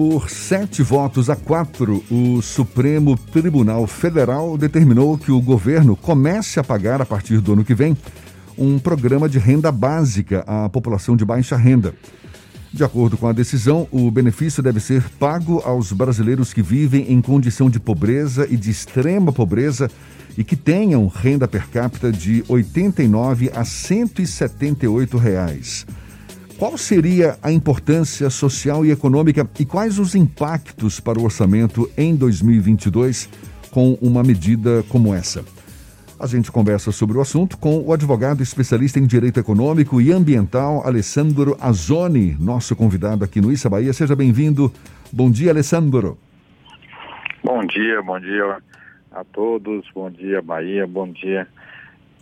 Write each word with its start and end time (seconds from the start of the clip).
Por 0.00 0.30
sete 0.30 0.82
votos 0.82 1.28
a 1.28 1.36
quatro, 1.36 2.02
o 2.10 2.40
Supremo 2.40 3.18
Tribunal 3.18 3.86
Federal 3.86 4.56
determinou 4.56 5.18
que 5.18 5.30
o 5.30 5.42
governo 5.42 5.94
comece 5.94 6.58
a 6.58 6.64
pagar, 6.64 7.02
a 7.02 7.04
partir 7.04 7.38
do 7.42 7.52
ano 7.52 7.62
que 7.62 7.74
vem, 7.74 7.94
um 8.56 8.78
programa 8.78 9.28
de 9.28 9.38
renda 9.38 9.70
básica 9.70 10.42
à 10.46 10.70
população 10.70 11.14
de 11.14 11.22
baixa 11.22 11.54
renda. 11.54 11.94
De 12.72 12.82
acordo 12.82 13.18
com 13.18 13.26
a 13.26 13.32
decisão, 13.34 13.86
o 13.90 14.10
benefício 14.10 14.62
deve 14.62 14.80
ser 14.80 15.02
pago 15.18 15.60
aos 15.66 15.92
brasileiros 15.92 16.54
que 16.54 16.62
vivem 16.62 17.12
em 17.12 17.20
condição 17.20 17.68
de 17.68 17.78
pobreza 17.78 18.46
e 18.48 18.56
de 18.56 18.70
extrema 18.70 19.30
pobreza 19.30 19.90
e 20.34 20.42
que 20.42 20.56
tenham 20.56 21.06
renda 21.08 21.46
per 21.46 21.68
capita 21.68 22.10
de 22.10 22.36
R$ 22.36 22.44
89 22.48 23.50
a 23.54 23.66
178 23.66 25.18
reais. 25.18 25.84
Qual 26.60 26.76
seria 26.76 27.38
a 27.42 27.50
importância 27.50 28.28
social 28.28 28.84
e 28.84 28.90
econômica 28.90 29.48
e 29.58 29.64
quais 29.64 29.98
os 29.98 30.14
impactos 30.14 31.00
para 31.00 31.18
o 31.18 31.24
orçamento 31.24 31.90
em 31.96 32.14
2022 32.14 33.30
com 33.70 33.94
uma 33.94 34.22
medida 34.22 34.82
como 34.90 35.14
essa? 35.14 35.42
A 36.20 36.26
gente 36.26 36.52
conversa 36.52 36.92
sobre 36.92 37.16
o 37.16 37.22
assunto 37.22 37.56
com 37.56 37.80
o 37.80 37.94
advogado 37.94 38.42
especialista 38.42 38.98
em 38.98 39.06
direito 39.06 39.40
econômico 39.40 40.02
e 40.02 40.12
ambiental, 40.12 40.86
Alessandro 40.86 41.56
Azoni, 41.58 42.36
nosso 42.38 42.76
convidado 42.76 43.24
aqui 43.24 43.40
no 43.40 43.50
Issa 43.50 43.70
Bahia. 43.70 43.94
Seja 43.94 44.14
bem-vindo. 44.14 44.70
Bom 45.10 45.30
dia, 45.30 45.52
Alessandro. 45.52 46.18
Bom 47.42 47.64
dia, 47.64 48.02
bom 48.02 48.20
dia 48.20 48.58
a 49.10 49.24
todos. 49.24 49.90
Bom 49.94 50.10
dia, 50.10 50.42
Bahia. 50.42 50.86
Bom 50.86 51.10
dia. 51.10 51.48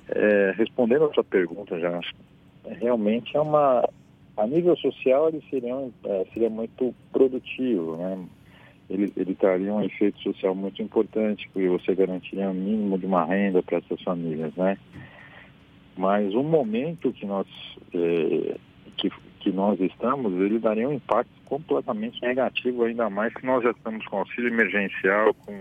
É, 0.09 0.55
respondendo 0.57 1.07
a 1.07 1.13
sua 1.13 1.25
pergunta, 1.25 1.77
já 1.81 1.99
realmente 2.81 3.37
é 3.37 3.41
uma 3.41 3.83
a 4.39 4.47
nível 4.47 4.77
social 4.77 5.29
ele 5.29 5.43
seria, 5.51 5.75
é, 6.05 6.27
seria 6.33 6.49
muito 6.49 6.95
produtivo, 7.13 7.97
né? 7.97 8.25
Ele, 8.89 9.13
ele 9.17 9.35
traria 9.35 9.75
um 9.75 9.83
efeito 9.83 10.19
social 10.23 10.55
muito 10.55 10.81
importante, 10.81 11.51
porque 11.53 11.69
você 11.69 11.95
garantiria 11.95 12.49
um 12.49 12.55
mínimo 12.55 12.97
de 12.97 13.05
uma 13.05 13.25
renda 13.25 13.63
para 13.63 13.79
essas 13.79 14.01
famílias, 14.01 14.55
né? 14.55 14.79
Mas 15.97 16.33
o 16.35 16.43
momento 16.43 17.13
que 17.13 17.27
nós, 17.27 17.47
é, 17.93 18.57
que, 18.97 19.11
que 19.41 19.51
nós 19.51 19.79
estamos, 19.81 20.33
ele 20.41 20.61
daria 20.61 20.89
um 20.89 20.93
impacto 20.93 21.33
completamente 21.45 22.23
negativo, 22.23 22.85
ainda 22.85 23.11
mais 23.11 23.35
que 23.35 23.45
nós 23.45 23.65
já 23.65 23.73
estamos 23.73 24.07
com 24.07 24.19
auxílio 24.19 24.49
emergencial, 24.49 25.35
com 25.35 25.53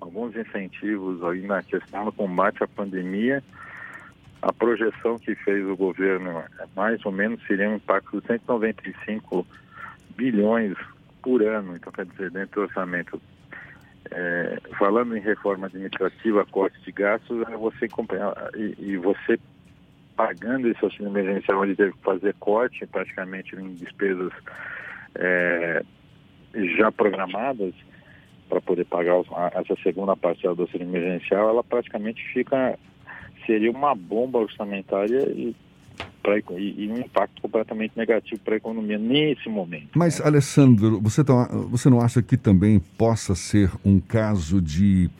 alguns 0.00 0.36
incentivos 0.36 1.22
aí 1.24 1.42
na 1.42 1.62
questão 1.62 2.04
do 2.04 2.12
combate 2.12 2.62
à 2.62 2.68
pandemia, 2.68 3.42
a 4.44 4.52
projeção 4.52 5.18
que 5.18 5.34
fez 5.34 5.66
o 5.66 5.74
governo, 5.74 6.44
mais 6.76 7.02
ou 7.06 7.10
menos, 7.10 7.42
seria 7.46 7.70
um 7.70 7.76
impacto 7.76 8.20
de 8.20 8.26
195 8.26 9.46
bilhões 10.14 10.76
por 11.22 11.42
ano. 11.42 11.74
Então, 11.74 11.90
quer 11.90 12.04
dizer, 12.04 12.30
dentro 12.30 12.60
do 12.60 12.66
orçamento, 12.66 13.20
é, 14.10 14.60
falando 14.78 15.16
em 15.16 15.20
reforma 15.20 15.66
administrativa, 15.66 16.44
corte 16.44 16.78
de 16.82 16.92
gastos, 16.92 17.40
é 17.48 17.56
você 17.56 17.88
e, 18.54 18.74
e 18.78 18.96
você 18.98 19.40
pagando 20.14 20.68
esse 20.68 20.84
auxílio 20.84 21.08
emergencial, 21.08 21.62
onde 21.62 21.74
teve 21.74 21.92
que 21.92 22.02
fazer 22.02 22.34
corte 22.34 22.86
praticamente 22.86 23.56
em 23.56 23.72
despesas 23.72 24.30
é, 25.14 25.82
já 26.76 26.92
programadas 26.92 27.72
para 28.50 28.60
poder 28.60 28.84
pagar 28.84 29.14
essa 29.54 29.74
segunda 29.82 30.14
parcela 30.14 30.54
do 30.54 30.62
auxílio 30.62 30.86
emergencial, 30.86 31.48
ela 31.48 31.64
praticamente 31.64 32.22
fica 32.34 32.78
seria 33.46 33.70
uma 33.70 33.94
bomba 33.94 34.38
orçamentária 34.38 35.28
e, 35.30 35.54
pra, 36.22 36.38
e, 36.38 36.84
e 36.84 36.90
um 36.90 36.98
impacto 36.98 37.40
completamente 37.40 37.92
negativo 37.96 38.40
para 38.44 38.54
a 38.54 38.56
economia 38.56 38.98
nesse 38.98 39.48
momento. 39.48 39.88
Mas, 39.94 40.18
né? 40.18 40.26
Alessandro, 40.26 41.00
você, 41.00 41.22
tá, 41.22 41.48
você 41.70 41.88
não 41.88 42.00
acha 42.00 42.22
que 42.22 42.36
também 42.36 42.78
possa 42.98 43.34
ser 43.34 43.70
um 43.84 44.00
caso 44.00 44.60
de 44.60 45.10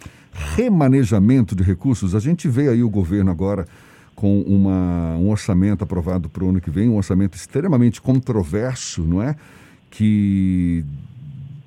remanejamento 0.57 1.55
de 1.55 1.63
recursos? 1.63 2.15
A 2.15 2.21
gente 2.21 2.49
vê 2.49 2.69
aí 2.69 2.83
o 2.83 2.91
governo 2.91 3.31
agora 3.31 3.67
com 4.15 4.41
uma, 4.43 5.17
um 5.17 5.31
orçamento 5.31 5.83
aprovado 5.83 6.29
para 6.29 6.45
o 6.45 6.49
ano 6.49 6.61
que 6.61 6.71
vem, 6.71 6.89
um 6.89 6.97
orçamento 6.97 7.37
extremamente 7.37 8.01
controverso, 8.01 9.03
não 9.03 9.23
é? 9.23 9.37
Que 9.91 10.85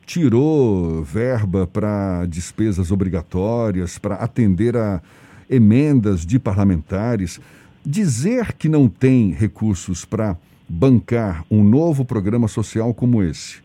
tirou 0.06 1.04
verba 1.04 1.68
para 1.68 2.26
despesas 2.26 2.92
obrigatórias, 2.92 3.98
para 3.98 4.16
atender 4.16 4.76
a 4.78 5.02
emendas 5.50 6.26
de 6.26 6.40
parlamentares, 6.40 7.40
dizer 7.86 8.54
que 8.54 8.68
não 8.68 8.90
tem 8.90 9.32
recursos 9.32 10.04
para 10.04 10.38
bancar 10.68 11.46
um 11.50 11.64
novo 11.64 12.04
programa 12.04 12.48
social 12.48 12.94
como 12.94 13.24
esse, 13.24 13.60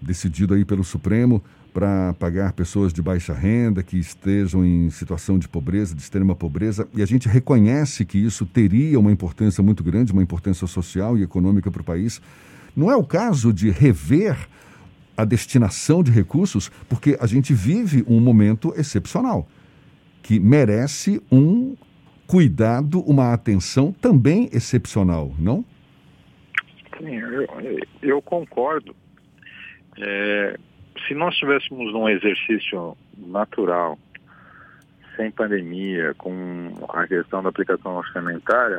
decidido 0.00 0.54
aí 0.54 0.64
pelo 0.64 0.82
Supremo 0.82 1.42
para 1.72 2.12
pagar 2.14 2.52
pessoas 2.52 2.92
de 2.92 3.00
baixa 3.00 3.32
renda 3.32 3.82
que 3.82 3.98
estejam 3.98 4.64
em 4.64 4.90
situação 4.90 5.38
de 5.38 5.48
pobreza, 5.48 5.94
de 5.94 6.02
extrema 6.02 6.34
pobreza, 6.34 6.86
e 6.94 7.02
a 7.02 7.06
gente 7.06 7.28
reconhece 7.28 8.04
que 8.04 8.18
isso 8.18 8.44
teria 8.44 8.98
uma 9.00 9.10
importância 9.10 9.62
muito 9.62 9.82
grande, 9.82 10.12
uma 10.12 10.22
importância 10.22 10.66
social 10.66 11.16
e 11.16 11.22
econômica 11.22 11.70
para 11.70 11.80
o 11.80 11.84
país. 11.84 12.20
Não 12.76 12.90
é 12.90 12.96
o 12.96 13.04
caso 13.04 13.52
de 13.52 13.70
rever 13.70 14.36
a 15.16 15.24
destinação 15.24 16.02
de 16.02 16.10
recursos, 16.10 16.70
porque 16.88 17.16
a 17.20 17.26
gente 17.26 17.54
vive 17.54 18.04
um 18.06 18.20
momento 18.20 18.72
excepcional 18.76 19.48
que 20.22 20.38
merece 20.38 21.22
um 21.30 21.76
cuidado, 22.26 23.00
uma 23.00 23.32
atenção 23.34 23.92
também 23.92 24.48
excepcional, 24.52 25.32
não? 25.38 25.64
Sim, 26.96 27.16
eu, 27.16 27.46
eu 28.00 28.22
concordo. 28.22 28.94
É, 29.98 30.56
se 31.06 31.14
nós 31.14 31.34
tivéssemos 31.36 31.92
um 31.94 32.08
exercício 32.08 32.96
natural, 33.18 33.98
sem 35.16 35.30
pandemia, 35.30 36.14
com 36.14 36.72
a 36.88 37.06
questão 37.06 37.42
da 37.42 37.50
aplicação 37.50 37.96
orçamentária, 37.96 38.78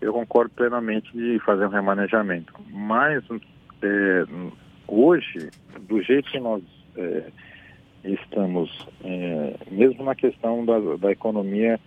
eu 0.00 0.12
concordo 0.12 0.50
plenamente 0.50 1.10
de 1.12 1.38
fazer 1.40 1.66
um 1.66 1.70
remanejamento. 1.70 2.54
Mas 2.70 3.22
é, 3.82 4.24
hoje, 4.86 5.50
do 5.88 6.00
jeito 6.02 6.30
que 6.30 6.40
nós 6.40 6.62
é, 6.96 7.30
estamos, 8.04 8.86
é, 9.04 9.54
mesmo 9.70 10.04
na 10.04 10.14
questão 10.14 10.64
da, 10.64 10.78
da 10.96 11.10
economia 11.10 11.78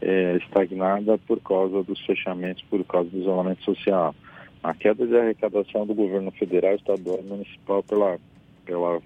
é, 0.00 0.36
estagnada 0.36 1.16
por 1.18 1.40
causa 1.40 1.82
dos 1.82 2.00
fechamentos, 2.04 2.62
por 2.68 2.84
causa 2.84 3.08
do 3.10 3.18
isolamento 3.18 3.62
social. 3.62 4.14
A 4.62 4.74
queda 4.74 5.06
de 5.06 5.16
arrecadação 5.16 5.86
do 5.86 5.94
governo 5.94 6.30
federal, 6.32 6.74
estadual 6.74 7.20
e 7.20 7.28
municipal 7.28 7.82
pela, 7.82 8.18
pela 8.64 9.00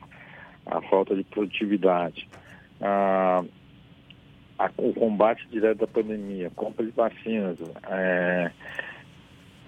a 0.66 0.82
falta 0.82 1.14
de 1.14 1.24
produtividade. 1.24 2.28
A, 2.80 3.44
a, 4.58 4.70
o 4.78 4.92
combate 4.94 5.46
direto 5.48 5.78
da 5.78 5.86
pandemia, 5.86 6.50
compra 6.56 6.84
de 6.84 6.92
vacinas, 6.92 7.58
é, 7.88 8.50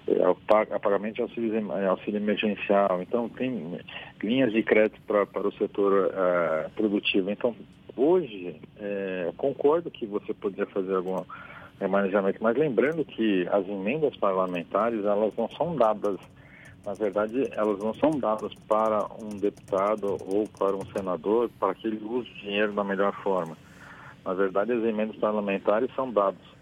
é, 0.07 0.79
pagamento 0.79 1.15
de 1.15 1.21
auxílio, 1.21 1.71
é, 1.73 1.87
auxílio 1.87 2.19
emergencial. 2.19 3.01
Então, 3.01 3.29
tem 3.29 3.79
linhas 4.23 4.51
de 4.51 4.63
crédito 4.63 4.99
para 5.07 5.47
o 5.47 5.51
setor 5.53 6.07
uh, 6.07 6.69
produtivo. 6.71 7.29
Então, 7.29 7.55
hoje, 7.95 8.55
é, 8.79 9.31
concordo 9.37 9.91
que 9.91 10.05
você 10.05 10.33
poderia 10.33 10.65
fazer 10.67 10.95
algum 10.95 11.23
remanejamento, 11.79 12.41
mas 12.41 12.57
lembrando 12.57 13.05
que 13.05 13.47
as 13.51 13.67
emendas 13.67 14.15
parlamentares, 14.17 15.03
elas 15.05 15.33
não 15.37 15.49
são 15.49 15.75
dadas, 15.75 16.17
na 16.85 16.93
verdade, 16.93 17.49
elas 17.51 17.79
não 17.79 17.93
são 17.93 18.11
dadas 18.11 18.53
para 18.67 19.05
um 19.21 19.37
deputado 19.37 20.17
ou 20.25 20.47
para 20.57 20.75
um 20.75 20.85
senador 20.95 21.49
para 21.59 21.73
que 21.75 21.87
ele 21.87 22.03
use 22.03 22.29
o 22.29 22.35
dinheiro 22.35 22.73
da 22.73 22.83
melhor 22.83 23.13
forma. 23.23 23.55
Na 24.25 24.33
verdade, 24.33 24.73
as 24.73 24.83
emendas 24.83 25.15
parlamentares 25.17 25.89
são 25.95 26.11
dadas 26.11 26.58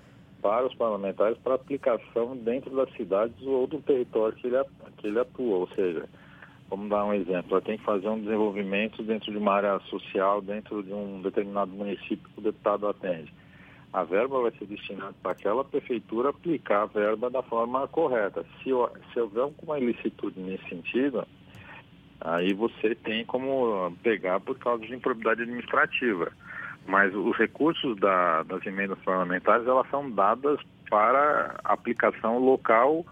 para 0.47 0.66
os 0.66 0.75
parlamentares 0.75 1.38
para 1.40 1.56
aplicação 1.56 2.38
dentro 2.38 2.74
das 2.74 2.90
cidades 2.94 3.35
ou 3.46 3.68
do 3.68 3.81
território 3.81 4.34
que 4.38 4.47
ele, 4.47 4.63
que 4.96 5.08
ele 5.08 5.19
atua. 5.19 5.58
Ou 5.58 5.68
seja, 5.75 6.08
vamos 6.69 6.90
dar 6.90 7.03
um 7.03 7.13
exemplo, 7.13 7.52
ela 7.52 7.62
tem 7.62 7.78
que 7.78 7.84
fazer 7.84 8.08
um 8.08 8.22
desenvolvimento 8.22 9.03
dentro 9.03 9.29
de 9.29 9.38
uma 9.38 9.55
área 9.55 9.78
social, 9.90 10.41
dentro 10.41 10.82
de 10.82 10.94
um 10.94 11.22
determinado 11.22 11.72
município 11.72 12.29
que 12.34 12.40
o 12.40 12.44
deputado 12.44 12.88
atende. 12.88 13.34
A 13.91 14.05
verba 14.05 14.41
vai 14.41 14.52
ser 14.52 14.67
destinada 14.67 15.14
para 15.22 15.34
aquela 15.34 15.66
prefeitura 15.66 16.29
aplicar 16.29 16.84
a 16.84 16.85
verba 16.85 17.29
da 17.29 17.43
forma 17.43 17.85
correta. 17.90 18.46
Se, 18.64 18.70
se 19.11 19.20
houver 19.20 19.41
alguma 19.41 19.78
ilicitude 19.78 20.40
nesse 20.40 20.64
sentido, 20.70 21.28
aí 22.22 22.53
você 22.53 22.96
tem 22.96 23.26
como 23.26 23.91
pegar 24.02 24.40
por 24.40 24.58
causa 24.58 24.85
de 24.85 24.96
improbidade 24.96 25.41
administrativa. 25.41 26.32
Mas 26.87 27.13
os 27.13 27.35
recursos 27.37 27.99
da, 27.99 28.43
das 28.43 28.66
emendas 28.66 28.97
parlamentares, 28.99 29.67
elas 29.67 29.87
são 29.89 30.09
dadas 30.09 30.59
para 30.89 31.59
aplicação 31.66 32.39
local 32.39 33.05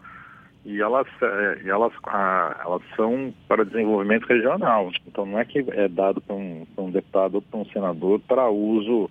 e 0.65 0.81
elas, 0.81 1.05
é, 1.21 1.61
elas, 1.65 1.91
a, 2.05 2.61
elas 2.65 2.81
são 2.95 3.33
para 3.47 3.63
desenvolvimento 3.63 4.25
regional. 4.25 4.89
Então 5.05 5.25
não 5.25 5.37
é 5.37 5.45
que 5.45 5.59
é 5.69 5.87
dado 5.87 6.19
para 6.21 6.35
um, 6.35 6.65
um, 6.77 6.89
deputado 6.89 7.35
ou 7.35 7.41
para 7.41 7.59
um 7.59 7.65
senador 7.65 8.19
para 8.21 8.49
uso 8.49 9.09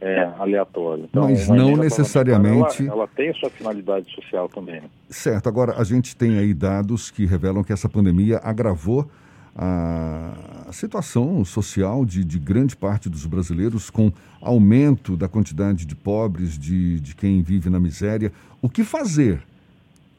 é, 0.00 0.28
aleatório. 0.38 1.04
Então, 1.04 1.22
Mas 1.22 1.48
não 1.48 1.76
necessariamente. 1.76 2.82
Ela, 2.82 2.92
ela, 2.92 3.08
tem 3.08 3.32
sua 3.34 3.48
finalidade 3.48 4.12
social 4.12 4.48
também. 4.48 4.80
Né? 4.80 4.90
Certo. 5.08 5.48
Agora, 5.48 5.80
a 5.80 5.84
gente 5.84 6.16
tem 6.16 6.38
aí 6.38 6.52
dados 6.52 7.10
que 7.10 7.24
revelam 7.24 7.62
que 7.62 7.72
essa 7.72 7.88
pandemia 7.88 8.40
agravou 8.42 9.08
a, 9.56 10.70
situação 10.72 11.44
social 11.44 12.04
de, 12.04 12.24
de, 12.24 12.38
grande 12.38 12.74
parte 12.74 13.08
dos 13.10 13.26
brasileiros, 13.26 13.90
com 13.90 14.10
aumento 14.40 15.16
da 15.16 15.28
quantidade 15.28 15.84
de 15.84 15.94
pobres, 15.94 16.58
de, 16.58 16.98
de 17.00 17.14
quem 17.14 17.42
vive 17.42 17.68
na 17.68 17.78
miséria. 17.78 18.32
O 18.62 18.68
que 18.68 18.82
fazer 18.82 19.42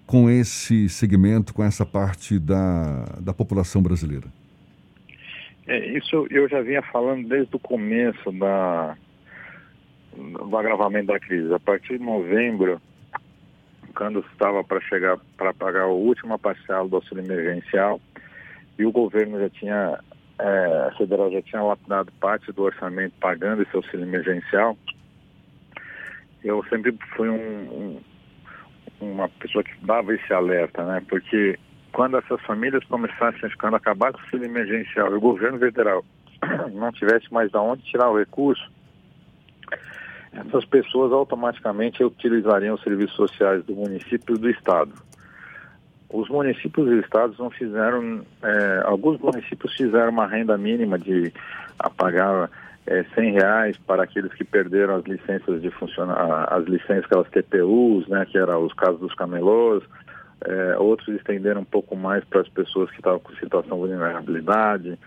com 0.05 0.29
esse 0.29 0.87
segmento, 0.89 1.53
com 1.53 1.63
essa 1.63 1.85
parte 1.85 2.37
da, 2.37 3.05
da 3.19 3.33
população 3.33 3.81
brasileira? 3.81 4.27
É, 5.65 5.97
isso 5.97 6.27
eu 6.29 6.47
já 6.47 6.61
vinha 6.61 6.81
falando 6.81 7.27
desde 7.27 7.55
o 7.55 7.59
começo 7.59 8.31
da, 8.33 8.95
do 10.15 10.57
agravamento 10.57 11.07
da 11.07 11.19
crise. 11.19 11.51
A 11.53 11.59
partir 11.59 11.97
de 11.97 12.03
novembro, 12.03 12.81
quando 13.95 14.19
estava 14.31 14.63
para 14.63 14.81
chegar 14.81 15.17
para 15.37 15.53
pagar 15.53 15.87
o 15.87 15.95
último 15.95 16.37
parcela 16.37 16.87
do 16.87 16.97
auxílio 16.97 17.23
emergencial, 17.23 17.99
e 18.77 18.85
o 18.85 18.91
governo 18.91 19.39
já 19.39 19.49
tinha, 19.49 19.99
é, 20.39 20.91
federal 20.97 21.31
já 21.31 21.41
tinha 21.41 21.61
lapidado 21.61 22.11
parte 22.19 22.51
do 22.51 22.63
orçamento 22.63 23.13
pagando 23.19 23.61
esse 23.61 23.75
auxílio 23.75 24.05
emergencial, 24.05 24.77
eu 26.43 26.63
sempre 26.65 26.97
fui 27.15 27.29
um, 27.29 27.37
um, 27.69 28.01
uma 28.99 29.29
pessoa 29.29 29.63
que 29.63 29.73
dava 29.85 30.13
esse 30.13 30.33
alerta, 30.33 30.83
né? 30.83 31.01
Porque 31.07 31.57
quando 31.91 32.17
essas 32.17 32.41
famílias 32.41 32.83
começassem 32.85 33.45
a 33.45 33.49
ficar 33.49 33.73
acabar 33.73 34.11
com 34.11 34.19
o 34.19 34.21
auxílio 34.21 34.45
emergencial 34.45 35.11
e 35.11 35.15
o 35.15 35.21
governo 35.21 35.59
federal 35.59 36.03
não 36.73 36.91
tivesse 36.91 37.31
mais 37.31 37.49
de 37.49 37.57
onde 37.57 37.83
tirar 37.83 38.09
o 38.09 38.17
recurso, 38.17 38.69
essas 40.33 40.65
pessoas 40.65 41.11
automaticamente 41.11 42.03
utilizariam 42.03 42.75
os 42.75 42.83
serviços 42.83 43.15
sociais 43.15 43.63
do 43.65 43.75
município 43.75 44.35
e 44.35 44.39
do 44.39 44.49
estado. 44.49 44.93
Os 46.13 46.29
municípios 46.29 46.87
e 46.91 46.99
estados 46.99 47.39
não 47.39 47.49
fizeram, 47.49 48.21
é, 48.43 48.83
alguns 48.85 49.19
municípios 49.19 49.75
fizeram 49.75 50.11
uma 50.11 50.27
renda 50.27 50.55
mínima 50.55 50.99
de 50.99 51.33
pagar 51.97 52.51
é, 52.85 53.03
100 53.15 53.31
reais 53.31 53.77
para 53.77 54.03
aqueles 54.03 54.31
que 54.33 54.43
perderam 54.43 54.97
as 54.97 55.03
licenças 55.05 55.59
de 55.59 55.71
funcionar, 55.71 56.47
as 56.53 56.65
licenças, 56.65 57.05
aquelas 57.05 57.27
TPUs, 57.29 58.07
né, 58.07 58.27
que 58.29 58.37
eram 58.37 58.63
os 58.63 58.71
casos 58.73 58.99
dos 58.99 59.15
camelôs, 59.15 59.83
é, 60.45 60.77
outros 60.77 61.15
estenderam 61.15 61.61
um 61.61 61.65
pouco 61.65 61.95
mais 61.95 62.23
para 62.25 62.41
as 62.41 62.49
pessoas 62.49 62.91
que 62.91 62.97
estavam 62.97 63.19
com 63.19 63.33
situação 63.37 63.81
de 63.81 63.87
vulnerabilidade, 63.87 64.99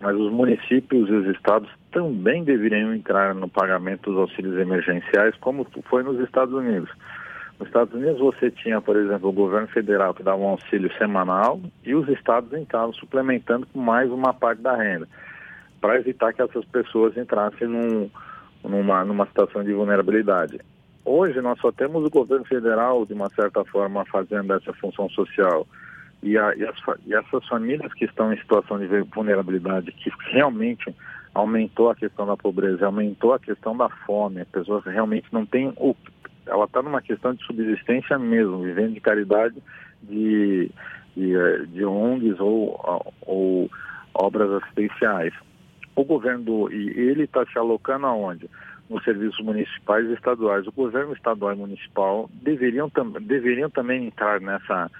mas 0.00 0.14
os 0.14 0.30
municípios 0.30 1.08
e 1.08 1.12
os 1.12 1.26
estados 1.34 1.68
também 1.90 2.44
deveriam 2.44 2.94
entrar 2.94 3.34
no 3.34 3.48
pagamento 3.48 4.12
dos 4.12 4.20
auxílios 4.20 4.56
emergenciais, 4.56 5.34
como 5.40 5.66
foi 5.90 6.04
nos 6.04 6.20
Estados 6.20 6.54
Unidos. 6.54 6.90
Nos 7.58 7.68
Estados 7.68 7.94
Unidos 7.94 8.18
você 8.18 8.50
tinha, 8.50 8.80
por 8.80 8.96
exemplo, 8.96 9.28
o 9.28 9.32
governo 9.32 9.68
federal 9.68 10.12
que 10.12 10.22
dava 10.22 10.38
um 10.38 10.48
auxílio 10.48 10.92
semanal 10.98 11.60
e 11.84 11.94
os 11.94 12.08
estados 12.08 12.52
entravam 12.52 12.92
suplementando 12.92 13.66
com 13.66 13.80
mais 13.80 14.10
uma 14.10 14.34
parte 14.34 14.60
da 14.60 14.76
renda, 14.76 15.08
para 15.80 15.96
evitar 15.98 16.32
que 16.32 16.42
essas 16.42 16.64
pessoas 16.64 17.16
entrassem 17.16 17.68
num, 17.68 18.10
numa, 18.64 19.04
numa 19.04 19.26
situação 19.26 19.62
de 19.62 19.72
vulnerabilidade. 19.72 20.60
Hoje 21.04 21.40
nós 21.40 21.60
só 21.60 21.70
temos 21.70 22.04
o 22.04 22.10
governo 22.10 22.44
federal, 22.44 23.04
de 23.06 23.12
uma 23.12 23.28
certa 23.30 23.64
forma, 23.64 24.04
fazendo 24.06 24.52
essa 24.54 24.72
função 24.72 25.08
social 25.10 25.66
e, 26.22 26.38
a, 26.38 26.54
e, 26.56 26.64
as, 26.64 26.76
e 27.06 27.14
essas 27.14 27.46
famílias 27.46 27.92
que 27.92 28.06
estão 28.06 28.32
em 28.32 28.38
situação 28.38 28.78
de 28.78 28.86
vulnerabilidade, 29.14 29.92
que 29.92 30.10
realmente 30.32 30.94
aumentou 31.34 31.90
a 31.90 31.94
questão 31.94 32.26
da 32.26 32.36
pobreza, 32.36 32.86
aumentou 32.86 33.34
a 33.34 33.38
questão 33.38 33.76
da 33.76 33.88
fome, 33.88 34.40
as 34.40 34.48
pessoas 34.48 34.84
realmente 34.84 35.26
não 35.30 35.44
têm 35.44 35.72
o 35.76 35.94
ela 36.46 36.64
está 36.64 36.82
numa 36.82 37.00
questão 37.00 37.34
de 37.34 37.44
subsistência 37.44 38.18
mesmo, 38.18 38.62
vivendo 38.62 38.94
de 38.94 39.00
caridade 39.00 39.56
de, 40.02 40.70
de, 41.16 41.66
de 41.68 41.84
ONGs 41.84 42.38
ou, 42.40 43.12
ou 43.22 43.70
obras 44.14 44.50
assistenciais. 44.62 45.32
O 45.96 46.04
governo, 46.04 46.44
do, 46.44 46.72
e 46.72 46.88
ele 46.90 47.24
está 47.24 47.44
se 47.46 47.58
alocando 47.58 48.06
aonde? 48.06 48.48
Nos 48.90 49.02
serviços 49.04 49.42
municipais 49.44 50.06
e 50.06 50.12
estaduais. 50.12 50.66
O 50.66 50.72
governo 50.72 51.12
estadual 51.12 51.52
e 51.52 51.56
municipal 51.56 52.28
deveriam, 52.32 52.90
tam, 52.90 53.10
deveriam 53.12 53.70
também 53.70 54.06
entrar 54.06 54.40
nessa, 54.40 54.90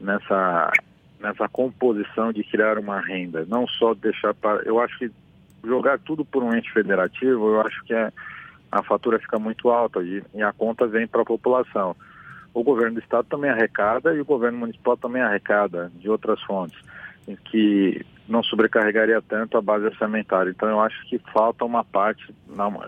nessa, 0.00 0.72
nessa 1.20 1.48
composição 1.48 2.32
de 2.32 2.44
criar 2.44 2.78
uma 2.78 3.00
renda, 3.00 3.44
não 3.48 3.66
só 3.66 3.94
deixar 3.94 4.32
para. 4.34 4.62
Eu 4.62 4.80
acho 4.80 4.98
que 4.98 5.10
jogar 5.64 5.98
tudo 5.98 6.24
por 6.24 6.42
um 6.42 6.54
ente 6.54 6.70
federativo, 6.72 7.48
eu 7.48 7.60
acho 7.62 7.82
que 7.84 7.94
é, 7.94 8.12
a 8.74 8.82
fatura 8.82 9.20
fica 9.20 9.38
muito 9.38 9.70
alta 9.70 10.02
e, 10.02 10.22
e 10.34 10.42
a 10.42 10.52
conta 10.52 10.86
vem 10.86 11.06
para 11.06 11.22
a 11.22 11.24
população. 11.24 11.94
O 12.52 12.64
governo 12.64 12.94
do 12.94 13.00
estado 13.00 13.26
também 13.28 13.50
arrecada 13.50 14.12
e 14.14 14.20
o 14.20 14.24
governo 14.24 14.58
municipal 14.58 14.96
também 14.96 15.22
arrecada 15.22 15.92
de 15.94 16.10
outras 16.10 16.42
fontes, 16.42 16.76
em 17.28 17.36
que 17.36 18.04
não 18.28 18.42
sobrecarregaria 18.42 19.22
tanto 19.22 19.56
a 19.56 19.62
base 19.62 19.84
orçamentária. 19.84 20.50
Então 20.50 20.68
eu 20.68 20.80
acho 20.80 21.08
que 21.08 21.18
falta 21.32 21.64
uma 21.64 21.84
parte 21.84 22.34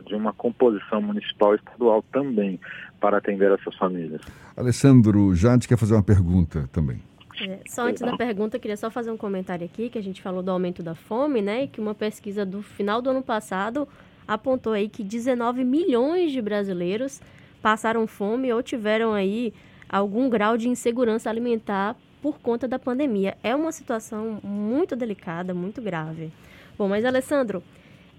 de 0.07 0.15
uma 0.15 0.33
composição 0.33 1.01
municipal 1.01 1.55
e 1.55 1.57
estadual 1.57 2.03
também 2.13 2.59
para 3.01 3.19
atender 3.19 3.53
essas 3.53 3.77
famílias. 3.77 4.21
Alessandro 4.57 5.35
Jade 5.35 5.69
quer 5.69 5.79
fazer 5.79 5.95
uma 5.95 6.03
pergunta 6.03 6.69
também. 6.73 7.01
É, 7.41 7.61
só 7.69 7.87
antes 7.87 8.03
da 8.03 8.17
pergunta, 8.17 8.59
queria 8.59 8.79
só 8.79 8.91
fazer 8.91 9.11
um 9.11 9.17
comentário 9.17 9.67
aqui, 9.67 9.91
que 9.91 9.99
a 9.99 10.03
gente 10.03 10.23
falou 10.23 10.43
do 10.43 10.51
aumento 10.51 10.83
da 10.83 10.95
fome, 10.95 11.43
né? 11.43 11.65
E 11.65 11.69
que 11.69 11.81
uma 11.81 11.95
pesquisa 11.95 12.47
do 12.47 12.63
final 12.63 13.03
do 13.03 13.11
ano 13.11 13.23
passado 13.23 13.87
apontou 14.27 14.73
aí 14.73 14.89
que 14.89 15.03
19 15.03 15.65
milhões 15.65 16.33
de 16.33 16.41
brasileiros 16.41 17.21
passaram 17.63 18.07
fome 18.07 18.53
ou 18.53 18.63
tiveram 18.63 19.13
aí 19.13 19.53
algum 19.89 20.29
grau 20.29 20.57
de 20.57 20.69
insegurança 20.69 21.31
alimentar 21.31 21.97
por 22.21 22.39
conta 22.41 22.67
da 22.67 22.79
pandemia. 22.79 23.37
É 23.43 23.55
uma 23.55 23.73
situação 23.73 24.41
muito 24.43 24.97
delicada, 24.97 25.55
muito 25.55 25.81
grave. 25.81 26.33
Bom, 26.77 26.89
mas 26.89 27.05
Alessandro, 27.05 27.63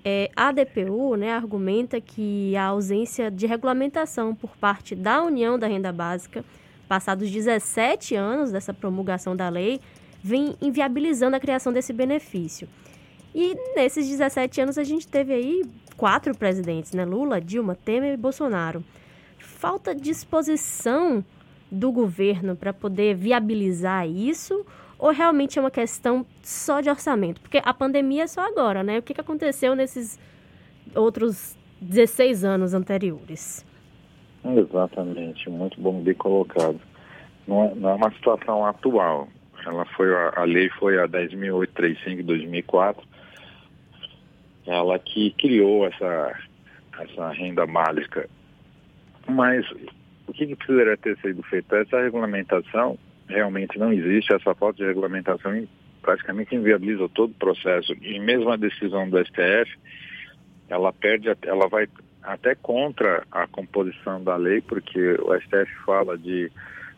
é, 0.03 0.29
a 0.35 0.51
DPU 0.51 1.15
né, 1.15 1.33
argumenta 1.33 1.99
que 1.99 2.55
a 2.55 2.65
ausência 2.65 3.29
de 3.29 3.45
regulamentação 3.45 4.33
por 4.33 4.55
parte 4.55 4.95
da 4.95 5.21
União 5.21 5.59
da 5.59 5.67
Renda 5.67 5.91
Básica, 5.91 6.45
passados 6.87 7.29
17 7.29 8.15
anos 8.15 8.51
dessa 8.51 8.73
promulgação 8.73 9.35
da 9.35 9.49
lei, 9.49 9.81
vem 10.23 10.55
inviabilizando 10.61 11.35
a 11.35 11.39
criação 11.39 11.73
desse 11.73 11.91
benefício. 11.91 12.67
E 13.35 13.55
nesses 13.75 14.07
17 14.07 14.61
anos 14.61 14.77
a 14.77 14.83
gente 14.83 15.07
teve 15.07 15.33
aí 15.33 15.63
quatro 15.97 16.37
presidentes, 16.37 16.93
né? 16.93 17.03
Lula, 17.03 17.41
Dilma, 17.41 17.75
Temer 17.75 18.13
e 18.13 18.17
Bolsonaro. 18.17 18.83
Falta 19.39 19.93
disposição 19.93 21.25
do 21.69 21.91
governo 21.91 22.55
para 22.55 22.71
poder 22.71 23.15
viabilizar 23.15 24.07
isso 24.07 24.65
ou 24.97 25.11
realmente 25.11 25.59
é 25.59 25.61
uma 25.61 25.71
questão 25.71 26.25
só 26.41 26.79
de 26.81 26.89
orçamento? 26.89 27.41
Porque 27.41 27.61
a 27.63 27.73
pandemia 27.73 28.23
é 28.23 28.27
só 28.27 28.41
agora, 28.41 28.83
né? 28.83 28.97
O 28.99 29.01
que, 29.01 29.13
que 29.13 29.21
aconteceu 29.21 29.75
nesses 29.75 30.19
outros 30.95 31.57
16 31.81 32.43
anos 32.43 32.73
anteriores? 32.73 33.65
Exatamente, 34.43 35.49
muito 35.49 35.79
bom, 35.79 36.01
bem 36.01 36.13
colocado. 36.13 36.79
Não 37.47 37.63
é, 37.63 37.75
não 37.75 37.89
é 37.89 37.93
uma 37.93 38.11
situação 38.11 38.65
atual. 38.65 39.27
Ela 39.65 39.85
foi 39.95 40.13
a, 40.13 40.33
a 40.37 40.43
lei 40.45 40.69
foi 40.79 40.99
a 40.99 41.07
10.835 41.07 42.17
de 42.17 42.23
2004 42.23 43.06
ela 44.67 44.99
que 44.99 45.31
criou 45.31 45.87
essa, 45.87 46.39
essa 46.99 47.29
renda 47.29 47.65
básica. 47.65 48.29
Mas 49.27 49.65
o 50.27 50.33
que, 50.33 50.45
que 50.45 50.55
precisaria 50.55 50.97
ter 50.97 51.17
sido 51.19 51.41
feito? 51.43 51.73
Essa 51.73 52.01
regulamentação 52.01 52.97
realmente 53.27 53.79
não 53.79 53.91
existe, 53.91 54.33
essa 54.33 54.53
falta 54.53 54.77
de 54.77 54.85
regulamentação 54.85 55.67
praticamente 56.01 56.55
inviabiliza 56.55 57.09
todo 57.09 57.31
o 57.31 57.39
processo. 57.39 57.93
E 58.01 58.19
mesmo 58.19 58.49
a 58.49 58.57
decisão 58.57 59.09
do 59.09 59.17
STF, 59.25 59.77
ela 60.69 60.93
perde, 60.93 61.29
ela 61.43 61.67
vai 61.67 61.87
até 62.23 62.55
contra 62.55 63.23
a 63.31 63.47
composição 63.47 64.23
da 64.23 64.35
lei, 64.35 64.61
porque 64.61 64.99
o 65.21 65.33
STF 65.39 65.73
fala 65.85 66.17
de 66.17 66.51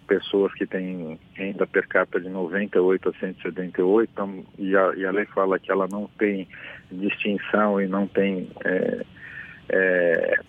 pessoas 0.09 0.51
que 0.55 0.65
têm 0.65 1.19
renda 1.35 1.67
per 1.67 1.87
capita 1.87 2.19
de 2.19 2.29
98 2.29 3.09
a 3.09 3.13
178, 3.13 4.09
então, 4.11 4.43
e, 4.57 4.75
a, 4.75 4.93
e 4.95 5.05
a 5.05 5.11
lei 5.11 5.25
fala 5.25 5.59
que 5.59 5.71
ela 5.71 5.87
não 5.87 6.09
tem 6.17 6.47
distinção 6.91 7.79
e 7.79 7.87
não 7.87 8.07
tem 8.07 8.49
é, 8.65 9.05
é, 9.69 10.39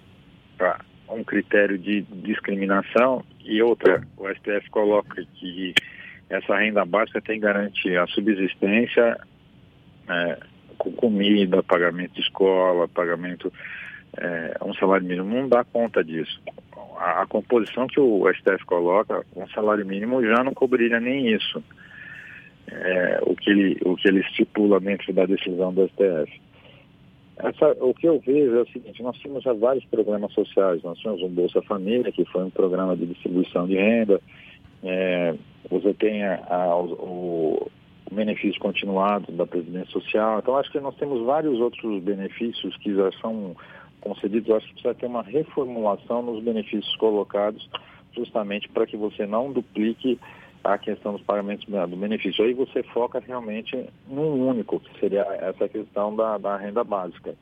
um 1.11 1.23
critério 1.23 1.77
de 1.79 2.01
discriminação, 2.01 3.23
e 3.45 3.61
outra, 3.61 4.03
o 4.17 4.27
STF 4.31 4.71
coloca 4.71 5.23
que 5.35 5.75
essa 6.31 6.57
renda 6.57 6.85
básica 6.87 7.21
tem 7.21 7.39
que 7.39 7.47
garantir 7.47 7.99
a 7.99 8.07
subsistência 8.07 9.21
é, 10.09 10.39
com 10.79 10.91
comida, 10.93 11.63
pagamento 11.63 12.15
de 12.15 12.23
escola, 12.23 12.89
pagamento, 12.89 13.53
é, 14.19 14.57
um 14.65 14.75
salário 14.75 15.07
mínimo, 15.07 15.29
não 15.29 15.49
dá 15.49 15.65
conta 15.65 16.03
disso 16.03 16.41
a, 17.01 17.23
a, 17.23 17.27
composição 17.27 17.87
que 17.87 17.99
o 17.99 18.31
STF 18.35 18.65
coloca, 18.67 19.25
um 19.35 19.49
salário 19.49 19.87
mínimo 19.87 20.23
já 20.23 20.45
não 20.45 20.53
cobriria 20.53 21.01
nem 21.01 21.29
isso. 21.33 21.63
É, 22.71 23.21
o, 23.23 23.35
que 23.35 23.51
ele, 23.51 23.79
o 23.85 23.97
que 23.97 24.07
ele 24.07 24.21
estipula 24.21 24.79
dentro 24.79 25.13
da 25.13 25.27
decisão 25.27 25.73
do 25.73 25.89
STF. 25.89 26.41
Essa, 27.39 27.77
o 27.81 27.93
que 27.95 28.07
eu 28.07 28.21
vejo 28.21 28.55
é 28.55 28.61
o 28.61 28.69
seguinte, 28.69 29.03
nós 29.03 29.19
temos 29.19 29.43
já 29.43 29.53
vários 29.53 29.85
programas 29.87 30.33
sociais, 30.35 30.83
nós 30.83 31.01
temos 31.03 31.21
o 31.23 31.29
Bolsa 31.29 31.61
Família, 31.63 32.13
que 32.13 32.25
foi 32.27 32.45
um 32.45 32.51
programa 32.51 32.95
de 32.95 33.07
distribuição 33.07 33.67
de 33.67 33.75
renda, 33.75 34.21
é, 34.85 35.35
você 35.69 35.93
tem 35.95 36.23
a, 36.23 36.35
a, 36.49 36.77
o, 36.79 37.69
benefício 38.13 38.61
continuado 38.61 39.33
da 39.33 39.47
Previdência 39.47 39.91
Social. 39.91 40.39
Então, 40.39 40.57
acho 40.57 40.71
que 40.71 40.81
nós 40.81 40.95
temos 40.97 41.25
vários 41.25 41.59
outros 41.61 42.03
benefícios 42.03 42.77
que 42.77 42.95
já 42.95 43.11
são 43.21 43.57
concedidos. 44.01 44.51
Acho 44.51 44.67
que 44.67 44.73
precisa 44.75 44.95
ter 44.95 45.07
uma 45.07 45.23
reformulação 45.23 46.23
nos 46.23 46.43
benefícios 46.43 46.95
colocados, 46.97 47.69
justamente 48.15 48.69
para 48.69 48.87
que 48.87 48.97
você 48.97 49.27
não 49.27 49.53
duplique 49.53 50.19
a 50.63 50.77
questão 50.77 51.13
dos 51.13 51.23
pagamentos 51.23 51.65
do 51.67 51.97
benefício. 51.97 52.45
Aí 52.45 52.53
você 52.53 52.83
foca 52.83 53.19
realmente 53.21 53.89
num 54.09 54.49
único, 54.49 54.81
que 54.81 55.01
seria 55.01 55.23
essa 55.41 55.69
questão 55.69 56.15
da, 56.15 56.37
da 56.39 56.57
renda 56.57 56.85
básica. 56.85 57.35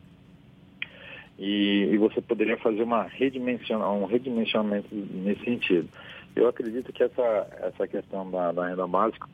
E, 1.38 1.88
e, 1.92 1.98
você 1.98 2.20
poderia 2.20 2.56
fazer 2.56 2.82
uma 2.82 3.04
redimensiona, 3.04 3.88
um 3.88 4.06
redimensionamento 4.06 4.88
nesse 4.92 5.44
sentido. 5.44 5.88
Eu 6.34 6.48
acredito 6.48 6.92
que 6.92 7.02
essa, 7.02 7.46
essa 7.60 7.86
questão 7.86 8.28
da, 8.28 8.50
da 8.50 8.68
renda 8.68 8.86
básica 8.86 9.28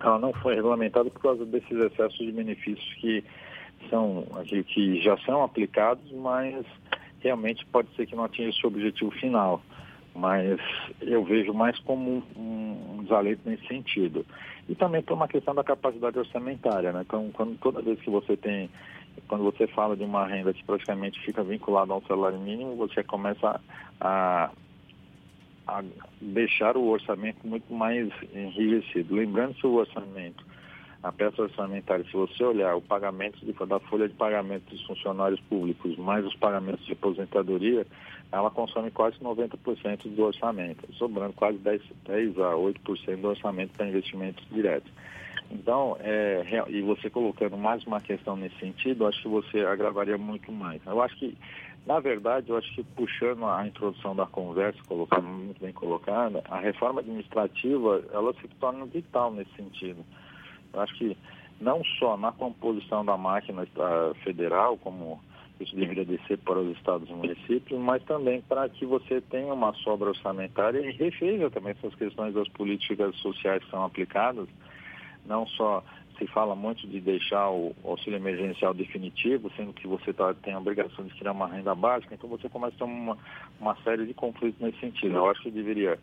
ela 0.00 0.18
não 0.18 0.32
foi 0.32 0.54
regulamentada 0.54 1.10
por 1.10 1.20
causa 1.20 1.44
desses 1.44 1.70
excessos 1.70 2.18
de 2.18 2.32
benefícios 2.32 2.94
que 2.94 3.22
são 3.88 4.26
que, 4.66 5.00
já 5.02 5.16
são 5.18 5.42
aplicados, 5.42 6.10
mas 6.12 6.64
realmente 7.20 7.64
pode 7.66 7.94
ser 7.94 8.06
que 8.06 8.16
não 8.16 8.24
atinja 8.24 8.50
esse 8.50 8.66
objetivo 8.66 9.10
final. 9.12 9.62
Mas 10.14 10.60
eu 11.00 11.24
vejo 11.24 11.54
mais 11.54 11.78
como 11.80 12.24
um, 12.36 12.96
um 12.96 13.02
desalento 13.02 13.42
nesse 13.48 13.66
sentido. 13.66 14.26
E 14.68 14.74
também 14.74 15.02
por 15.02 15.14
uma 15.14 15.28
questão 15.28 15.54
da 15.54 15.64
capacidade 15.64 16.18
orçamentária, 16.18 16.92
né? 16.92 17.02
Então, 17.06 17.30
quando, 17.32 17.56
toda 17.58 17.82
vez 17.82 18.00
que 18.00 18.10
você 18.10 18.36
tem, 18.36 18.68
quando 19.28 19.44
você 19.44 19.66
fala 19.66 19.96
de 19.96 20.04
uma 20.04 20.26
renda 20.26 20.52
que 20.52 20.64
praticamente 20.64 21.20
fica 21.20 21.42
vinculada 21.42 21.92
ao 21.92 22.02
salário 22.02 22.38
mínimo, 22.38 22.76
você 22.76 23.02
começa 23.02 23.60
a, 24.00 24.50
a 25.66 25.84
deixar 26.20 26.76
o 26.76 26.88
orçamento 26.88 27.46
muito 27.46 27.72
mais 27.72 28.08
enrijecido. 28.34 29.14
Lembrando 29.14 29.54
que 29.54 29.66
o 29.66 29.74
orçamento, 29.74 30.44
a 31.02 31.10
peça 31.10 31.42
orçamentária, 31.42 32.04
se 32.04 32.12
você 32.12 32.44
olhar 32.44 32.76
o 32.76 32.82
pagamento 32.82 33.38
da 33.66 33.80
folha 33.80 34.08
de 34.08 34.14
pagamento 34.14 34.70
dos 34.70 34.82
funcionários 34.84 35.40
públicos, 35.40 35.96
mais 35.96 36.24
os 36.24 36.34
pagamentos 36.36 36.84
de 36.84 36.92
aposentadoria, 36.92 37.86
ela 38.30 38.50
consome 38.50 38.90
quase 38.90 39.18
90% 39.18 40.14
do 40.14 40.22
orçamento, 40.24 40.86
sobrando 40.94 41.32
quase 41.32 41.58
10, 41.58 41.82
10 42.06 42.38
a 42.38 42.52
8% 42.52 43.16
do 43.16 43.28
orçamento 43.28 43.72
para 43.76 43.88
investimentos 43.88 44.44
diretos. 44.50 44.90
Então, 45.50 45.96
é, 46.00 46.44
e 46.68 46.80
você 46.80 47.10
colocando 47.10 47.56
mais 47.56 47.84
uma 47.84 48.00
questão 48.00 48.36
nesse 48.36 48.56
sentido, 48.60 49.06
acho 49.06 49.20
que 49.22 49.28
você 49.28 49.60
agravaria 49.60 50.16
muito 50.16 50.52
mais. 50.52 50.80
Eu 50.86 51.02
acho 51.02 51.16
que 51.16 51.36
na 51.86 51.98
verdade, 51.98 52.50
eu 52.50 52.56
acho 52.56 52.72
que 52.74 52.84
puxando 52.84 53.46
a 53.46 53.66
introdução 53.66 54.14
da 54.14 54.26
conversa, 54.26 54.78
colocando 54.86 55.26
muito 55.26 55.60
bem 55.60 55.72
colocada, 55.72 56.42
a 56.48 56.58
reforma 56.58 57.00
administrativa, 57.00 58.04
ela 58.12 58.32
se 58.34 58.46
torna 58.60 58.84
vital 58.84 59.32
nesse 59.32 59.50
sentido. 59.56 60.04
Acho 60.74 60.94
que 60.96 61.16
não 61.60 61.82
só 61.98 62.16
na 62.16 62.32
composição 62.32 63.04
da 63.04 63.16
máquina 63.16 63.66
federal, 64.24 64.78
como 64.78 65.20
isso 65.60 65.76
deveria 65.76 66.04
descer 66.04 66.38
para 66.38 66.58
os 66.58 66.76
estados 66.76 67.08
e 67.08 67.12
municípios, 67.12 67.78
mas 67.78 68.02
também 68.04 68.40
para 68.40 68.68
que 68.68 68.86
você 68.86 69.20
tenha 69.20 69.52
uma 69.52 69.74
sobra 69.74 70.08
orçamentária 70.08 70.78
e 70.78 70.92
reveja 70.92 71.50
também 71.50 71.72
essas 71.72 71.94
questões 71.94 72.34
das 72.34 72.48
políticas 72.48 73.14
sociais 73.16 73.62
que 73.62 73.70
são 73.70 73.84
aplicadas, 73.84 74.48
não 75.26 75.46
só 75.46 75.84
se 76.20 76.26
fala 76.26 76.54
muito 76.54 76.86
de 76.86 77.00
deixar 77.00 77.50
o 77.50 77.74
auxílio 77.82 78.18
emergencial 78.18 78.74
definitivo, 78.74 79.50
sendo 79.56 79.72
que 79.72 79.86
você 79.86 80.12
tá, 80.12 80.34
tem 80.34 80.52
a 80.52 80.58
obrigação 80.58 81.04
de 81.04 81.14
criar 81.14 81.32
uma 81.32 81.48
renda 81.48 81.74
básica, 81.74 82.14
então 82.14 82.28
você 82.28 82.48
começa 82.48 82.74
a 82.76 82.78
ter 82.78 82.84
uma, 82.84 83.16
uma 83.58 83.74
série 83.82 84.06
de 84.06 84.12
conflitos 84.12 84.60
nesse 84.60 84.78
sentido. 84.80 85.16
Eu 85.16 85.30
acho 85.30 85.42
que 85.42 85.50
deveria, 85.50 85.98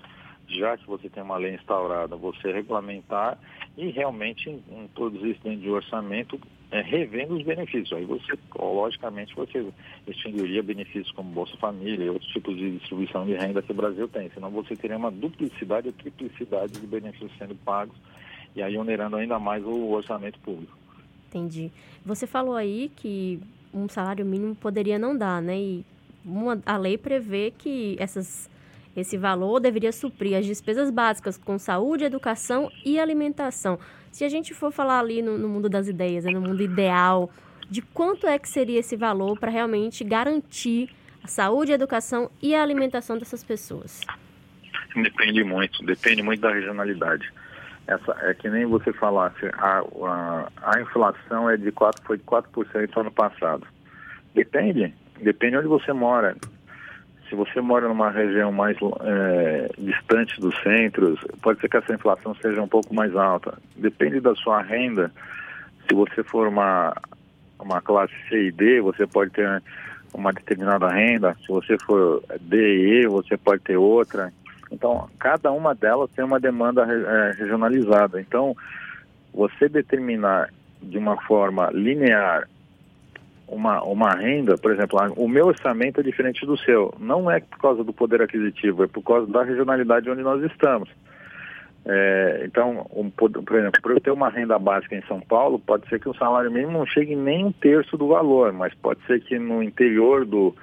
já 0.48 0.78
que 0.78 0.88
você 0.88 1.10
tem 1.10 1.24
uma 1.24 1.38
lei 1.38 1.56
instaurada, 1.56 2.16
você 2.16 2.52
regulamentar 2.52 3.38
e 3.78 3.90
realmente 3.90 4.50
introduzir 4.72 5.32
isso 5.32 5.44
dentro 5.44 5.62
de 5.62 5.70
orçamento, 5.70 6.40
é, 6.72 6.82
revendo 6.82 7.36
os 7.36 7.44
benefícios. 7.44 7.94
Aí 7.94 8.06
você, 8.06 8.38
logicamente, 8.58 9.36
você 9.36 9.66
extinguiria 10.08 10.64
benefícios 10.64 11.12
como 11.12 11.32
Bolsa 11.32 11.56
Família 11.58 12.06
e 12.06 12.10
outros 12.10 12.32
tipos 12.32 12.56
de 12.56 12.78
distribuição 12.78 13.26
de 13.26 13.34
renda 13.34 13.62
que 13.62 13.72
o 13.72 13.76
Brasil 13.76 14.08
tem, 14.08 14.30
senão 14.32 14.50
você 14.50 14.76
teria 14.76 14.98
uma 14.98 15.12
duplicidade 15.12 15.88
ou 15.88 15.94
triplicidade 15.94 16.74
de 16.74 16.88
benefícios 16.88 17.32
sendo 17.38 17.56
pagos 17.56 17.96
e 18.56 18.62
aí 18.62 18.78
onerando 18.78 19.16
ainda 19.16 19.38
mais 19.38 19.64
o 19.64 19.92
orçamento 19.92 20.40
público. 20.40 20.76
Entendi. 21.30 21.72
Você 22.06 22.26
falou 22.26 22.56
aí 22.56 22.92
que 22.96 23.40
um 23.74 23.88
salário 23.88 24.26
mínimo 24.26 24.56
poderia 24.56 24.98
não 24.98 25.16
dar, 25.16 25.42
né? 25.42 25.58
E 25.58 25.86
uma, 26.26 26.62
a 26.66 26.78
lei 26.78 26.98
prevê 26.98 27.54
que 27.56 27.96
essas, 28.00 28.50
esse 28.98 29.16
valor 29.16 29.60
deveria 29.60 29.92
suprir 29.92 30.36
as 30.36 30.46
despesas 30.46 30.90
básicas 30.90 31.38
com 31.38 31.60
saúde, 31.60 32.04
educação 32.04 32.72
e 32.84 33.00
alimentação. 33.00 33.78
Se 34.12 34.24
a 34.24 34.30
gente 34.30 34.56
for 34.56 34.72
falar 34.72 35.00
ali 35.00 35.22
no, 35.22 35.38
no 35.38 35.48
mundo 35.48 35.70
das 35.70 35.88
ideias, 35.88 36.26
né, 36.26 36.32
no 36.32 36.42
mundo 36.42 36.64
ideal, 36.64 37.30
de 37.70 37.82
quanto 37.82 38.26
é 38.26 38.40
que 38.40 38.50
seria 38.50 38.80
esse 38.80 38.96
valor 38.96 39.40
para 39.40 39.52
realmente 39.52 40.04
garantir 40.04 40.90
a 41.24 41.28
saúde, 41.28 41.72
a 41.72 41.76
educação 41.76 42.32
e 42.42 42.56
a 42.56 42.64
alimentação 42.64 43.20
dessas 43.20 43.44
pessoas? 43.44 44.02
Depende 44.96 45.44
muito, 45.44 45.86
depende 45.86 46.24
muito 46.24 46.42
da 46.42 46.52
regionalidade. 46.52 47.32
Essa, 47.86 48.18
é 48.22 48.34
que 48.34 48.50
nem 48.50 48.66
você 48.66 48.92
falasse, 48.94 49.46
a, 49.54 49.80
a, 49.80 50.52
a 50.62 50.82
inflação 50.82 51.48
é 51.48 51.56
de 51.56 51.72
4, 51.72 52.04
foi 52.04 52.18
de 52.18 52.24
4% 52.24 52.98
ano 53.00 53.12
passado. 53.12 53.68
Depende, 54.34 54.92
depende 55.22 55.58
onde 55.58 55.68
você 55.68 55.94
mora. 55.94 56.36
Se 57.30 57.36
você 57.36 57.60
mora 57.60 57.88
numa 57.88 58.10
região 58.10 58.52
mais 58.52 58.78
é, 59.02 59.70
distante 59.78 60.40
dos 60.40 60.56
centros, 60.62 61.20
pode 61.42 61.60
ser 61.60 61.70
que 61.70 61.78
essa 61.78 61.94
inflação 61.94 62.34
seja 62.36 62.62
um 62.62 62.68
pouco 62.68 62.94
mais 62.94 63.16
alta. 63.16 63.58
Depende 63.76 64.20
da 64.20 64.34
sua 64.36 64.62
renda. 64.62 65.12
Se 65.88 65.94
você 65.94 66.24
for 66.24 66.48
uma, 66.48 66.96
uma 67.60 67.82
classe 67.82 68.14
C 68.30 68.48
e 68.48 68.52
D, 68.52 68.82
você 68.82 69.06
pode 69.06 69.32
ter 69.32 69.62
uma 70.14 70.32
determinada 70.32 70.88
renda. 70.88 71.36
Se 71.42 71.48
você 71.50 71.78
for 71.80 72.24
D 72.42 72.58
e 72.58 73.04
E, 73.04 73.08
você 73.08 73.36
pode 73.36 73.62
ter 73.62 73.78
outra. 73.78 74.32
Então, 74.72 75.10
cada 75.20 75.52
uma 75.52 75.76
delas 75.76 76.10
tem 76.12 76.24
uma 76.24 76.40
demanda 76.40 76.84
é, 76.84 77.32
regionalizada. 77.38 78.22
Então, 78.22 78.56
você 79.34 79.68
determinar 79.68 80.50
de 80.82 80.98
uma 80.98 81.22
forma 81.24 81.70
linear 81.74 82.48
uma, 83.48 83.82
uma 83.84 84.12
renda, 84.12 84.58
por 84.58 84.72
exemplo, 84.72 85.00
o 85.16 85.28
meu 85.28 85.48
orçamento 85.48 86.00
é 86.00 86.04
diferente 86.04 86.46
do 86.46 86.58
seu. 86.58 86.94
Não 87.00 87.32
é 87.32 87.40
por 87.40 87.60
causa 87.60 87.84
do 87.84 87.94
poder 87.94 88.22
aquisitivo, 88.22 88.84
é 88.84 88.88
por 88.88 89.02
causa 89.04 89.32
da 89.32 89.44
regionalidade 89.44 90.10
onde 90.10 90.22
nós 90.22 90.44
estamos. 90.44 90.90
É, 91.90 92.42
então, 92.44 92.86
um, 92.94 93.10
por 93.10 93.32
exemplo, 93.56 93.82
para 93.82 93.94
eu 93.94 94.02
ter 94.02 94.12
uma 94.12 94.30
renda 94.30 94.60
básica 94.60 94.94
em 94.94 95.02
São 95.04 95.22
Paulo, 95.22 95.58
pode 95.58 95.88
ser 95.88 96.02
que 96.02 96.10
o 96.10 96.14
salário 96.14 96.52
mínimo 96.52 96.74
não 96.74 96.86
chegue 96.86 97.16
nem 97.16 97.46
um 97.46 97.52
terço 97.52 97.98
do 97.98 98.10
valor, 98.10 98.52
mas 98.52 98.74
pode 98.74 99.00
ser 99.08 99.22
que 99.22 99.40
no 99.40 99.64
interior 99.64 100.26
do, 100.26 100.54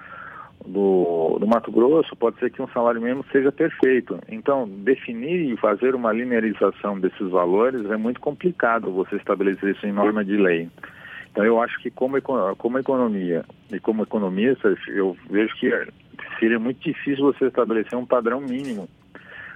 do, 0.67 1.39
do 1.41 1.47
Mato 1.47 1.73
Grosso, 1.73 2.15
pode 2.17 2.39
ser 2.39 2.51
que 2.51 2.61
um 2.61 2.69
salário 2.69 3.01
mínimo 3.01 3.25
seja 3.33 3.51
perfeito. 3.51 4.19
Então, 4.29 4.69
definir 4.69 5.51
e 5.51 5.57
fazer 5.57 5.95
uma 5.95 6.13
linearização 6.13 7.01
desses 7.01 7.31
valores 7.31 7.91
é 7.91 7.97
muito 7.97 8.21
complicado 8.21 8.93
você 8.93 9.17
estabelecer 9.17 9.75
isso 9.75 9.87
em 9.87 9.93
norma 9.93 10.23
de 10.23 10.37
lei. 10.37 10.69
Então, 11.35 11.45
eu 11.45 11.61
acho 11.61 11.77
que 11.81 11.91
como, 11.91 12.17
como 12.57 12.79
economia 12.79 13.45
e 13.73 13.81
como 13.81 14.05
economista, 14.05 14.73
eu 14.87 15.17
vejo 15.29 15.53
que 15.57 15.69
seria 16.39 16.61
muito 16.61 16.79
difícil 16.79 17.25
você 17.25 17.47
estabelecer 17.47 17.99
um 17.99 18.07
padrão 18.07 18.41
mínimo. 18.41 18.89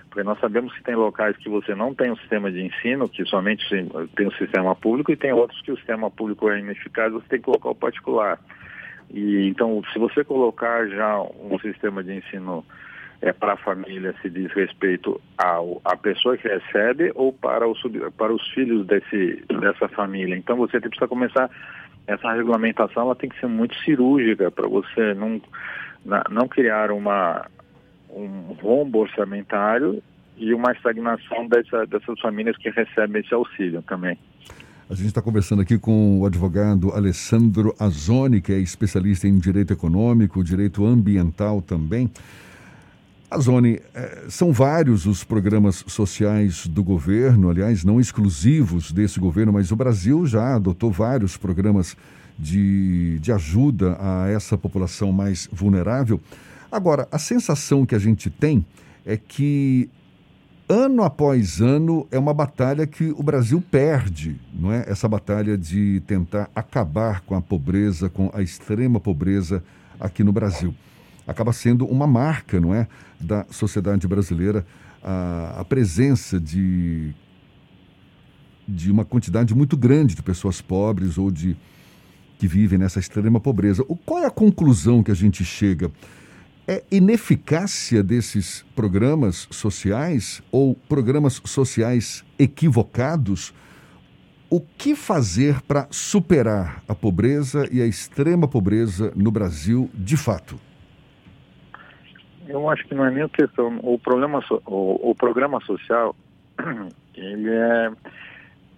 Porque 0.08 0.24
nós 0.24 0.40
sabemos 0.40 0.74
que 0.74 0.82
tem 0.82 0.96
locais 0.96 1.36
que 1.36 1.48
você 1.48 1.76
não 1.76 1.94
tem 1.94 2.10
um 2.10 2.16
sistema 2.16 2.50
de 2.50 2.62
ensino, 2.62 3.08
que 3.08 3.24
somente 3.26 3.64
tem 4.16 4.26
o 4.26 4.28
um 4.28 4.32
sistema 4.32 4.74
público, 4.74 5.12
e 5.12 5.16
tem 5.16 5.32
outros 5.32 5.62
que 5.62 5.70
o 5.70 5.76
sistema 5.76 6.10
público 6.10 6.50
é 6.50 6.58
ineficaz, 6.58 7.12
você 7.12 7.28
tem 7.28 7.38
que 7.38 7.44
colocar 7.44 7.70
o 7.70 7.76
particular. 7.76 8.40
E, 9.08 9.46
então, 9.46 9.80
se 9.92 10.00
você 10.00 10.24
colocar 10.24 10.88
já 10.88 11.20
um 11.20 11.60
sistema 11.60 12.02
de 12.02 12.14
ensino 12.14 12.64
é, 13.20 13.32
para 13.32 13.54
a 13.54 13.56
família, 13.56 14.14
se 14.22 14.30
diz 14.30 14.52
respeito 14.52 15.20
ao, 15.36 15.80
à 15.84 15.96
pessoa 15.96 16.36
que 16.36 16.46
recebe 16.46 17.10
ou 17.14 17.32
para, 17.32 17.66
o, 17.68 17.74
para 18.16 18.32
os 18.32 18.46
filhos 18.50 18.86
desse, 18.86 19.44
dessa 19.60 19.88
família. 19.88 20.36
Então, 20.36 20.56
você 20.56 20.80
precisa 20.80 21.08
começar, 21.08 21.50
essa 22.06 22.32
regulamentação 22.32 23.04
ela 23.04 23.16
tem 23.16 23.28
que 23.28 23.38
ser 23.40 23.48
muito 23.48 23.74
cirúrgica 23.84 24.50
para 24.50 24.68
você 24.68 25.14
não, 25.14 25.40
não 26.30 26.46
criar 26.46 26.90
uma, 26.92 27.46
um 28.10 28.54
rombo 28.60 29.00
orçamentário 29.00 30.02
e 30.36 30.54
uma 30.54 30.70
estagnação 30.72 31.48
dessa, 31.48 31.84
dessas 31.86 32.20
famílias 32.20 32.56
que 32.56 32.70
recebem 32.70 33.20
esse 33.20 33.34
auxílio 33.34 33.82
também. 33.82 34.16
A 34.88 34.94
gente 34.94 35.08
está 35.08 35.20
conversando 35.20 35.60
aqui 35.60 35.78
com 35.78 36.20
o 36.20 36.24
advogado 36.24 36.92
Alessandro 36.92 37.74
Azoni, 37.78 38.40
que 38.40 38.52
é 38.52 38.58
especialista 38.58 39.28
em 39.28 39.38
direito 39.38 39.72
econômico, 39.72 40.42
direito 40.42 40.86
ambiental 40.86 41.60
também. 41.60 42.10
Azoni, 43.30 43.78
eh, 43.94 44.24
são 44.30 44.52
vários 44.52 45.04
os 45.04 45.22
programas 45.22 45.84
sociais 45.86 46.66
do 46.66 46.82
governo, 46.82 47.50
aliás, 47.50 47.84
não 47.84 48.00
exclusivos 48.00 48.90
desse 48.90 49.20
governo, 49.20 49.52
mas 49.52 49.70
o 49.70 49.76
Brasil 49.76 50.26
já 50.26 50.54
adotou 50.54 50.90
vários 50.90 51.36
programas 51.36 51.94
de, 52.38 53.18
de 53.18 53.30
ajuda 53.30 53.98
a 54.00 54.28
essa 54.28 54.56
população 54.56 55.12
mais 55.12 55.46
vulnerável. 55.52 56.18
Agora, 56.72 57.06
a 57.12 57.18
sensação 57.18 57.84
que 57.84 57.94
a 57.94 57.98
gente 57.98 58.30
tem 58.30 58.64
é 59.04 59.18
que 59.18 59.90
ano 60.66 61.02
após 61.02 61.60
ano 61.60 62.06
é 62.10 62.18
uma 62.18 62.32
batalha 62.32 62.86
que 62.86 63.10
o 63.10 63.22
Brasil 63.22 63.62
perde, 63.70 64.36
não 64.54 64.72
é? 64.72 64.84
Essa 64.86 65.06
batalha 65.06 65.56
de 65.58 66.02
tentar 66.06 66.48
acabar 66.54 67.20
com 67.20 67.34
a 67.34 67.42
pobreza, 67.42 68.08
com 68.08 68.30
a 68.32 68.40
extrema 68.40 68.98
pobreza 68.98 69.62
aqui 70.00 70.24
no 70.24 70.32
Brasil. 70.32 70.74
Acaba 71.28 71.52
sendo 71.52 71.86
uma 71.86 72.06
marca, 72.06 72.60
não 72.60 72.74
é, 72.74 72.88
da 73.20 73.46
sociedade 73.50 74.08
brasileira 74.08 74.66
a, 75.02 75.60
a 75.60 75.64
presença 75.64 76.40
de 76.40 77.14
de 78.66 78.92
uma 78.92 79.02
quantidade 79.02 79.54
muito 79.54 79.78
grande 79.78 80.14
de 80.14 80.22
pessoas 80.22 80.60
pobres 80.60 81.16
ou 81.16 81.30
de 81.30 81.56
que 82.38 82.46
vivem 82.46 82.78
nessa 82.78 83.00
extrema 83.00 83.40
pobreza. 83.40 83.82
O, 83.88 83.96
qual 83.96 84.22
é 84.22 84.26
a 84.26 84.30
conclusão 84.30 85.02
que 85.02 85.10
a 85.10 85.14
gente 85.14 85.42
chega? 85.42 85.90
É 86.66 86.84
ineficácia 86.90 88.02
desses 88.02 88.64
programas 88.76 89.48
sociais 89.50 90.42
ou 90.52 90.74
programas 90.74 91.40
sociais 91.46 92.22
equivocados? 92.38 93.54
O 94.50 94.60
que 94.60 94.94
fazer 94.94 95.62
para 95.62 95.88
superar 95.90 96.82
a 96.86 96.94
pobreza 96.94 97.66
e 97.72 97.80
a 97.80 97.86
extrema 97.86 98.46
pobreza 98.46 99.12
no 99.16 99.30
Brasil 99.30 99.90
de 99.94 100.16
fato? 100.16 100.60
Eu 102.48 102.68
acho 102.68 102.84
que 102.86 102.94
não 102.94 103.04
é 103.04 103.10
nem 103.10 103.28
questão. 103.28 103.78
O, 103.82 103.98
problema, 103.98 104.42
o, 104.66 105.10
o 105.10 105.14
programa 105.14 105.60
social, 105.60 106.16
ele 107.14 107.50
é 107.50 107.90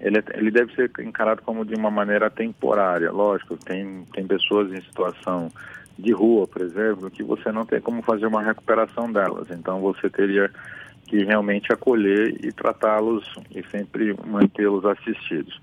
ele, 0.01 0.19
é, 0.19 0.25
ele 0.35 0.51
deve 0.51 0.75
ser 0.75 0.91
encarado 1.01 1.43
como 1.43 1.65
de 1.65 1.75
uma 1.75 1.91
maneira 1.91 2.31
temporária. 2.31 3.13
Lógico, 3.13 3.57
tem, 3.57 4.05
tem 4.13 4.27
pessoas 4.27 4.73
em 4.73 4.81
situação 4.81 5.51
de 5.99 6.13
rua, 6.13 6.47
por 6.47 6.63
exemplo, 6.63 7.11
que 7.11 7.23
você 7.23 7.53
não 7.53 7.67
tem 7.67 7.81
como 7.81 8.03
fazer 8.03 8.27
uma 8.27 8.43
recuperação 8.43 9.13
delas. 9.13 9.51
Então 9.51 9.81
você 9.81 10.09
teria 10.09 10.51
que 11.07 11.25
realmente 11.25 11.73
acolher 11.73 12.35
e 12.43 12.51
tratá-los 12.53 13.31
e 13.55 13.63
sempre 13.71 14.17
mantê-los 14.27 14.85
assistidos. 14.85 15.61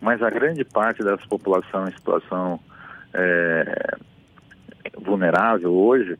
Mas 0.00 0.22
a 0.22 0.30
grande 0.30 0.64
parte 0.64 1.02
dessa 1.02 1.26
população 1.28 1.86
em 1.86 1.92
situação 1.92 2.58
é, 3.12 3.96
vulnerável 4.96 5.72
hoje, 5.74 6.18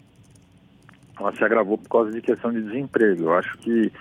ela 1.18 1.34
se 1.34 1.44
agravou 1.44 1.78
por 1.78 1.88
causa 1.88 2.12
de 2.12 2.20
questão 2.20 2.52
de 2.52 2.62
desemprego. 2.62 3.25
Eu 3.25 3.34
acho 3.34 3.56
que 3.58 3.92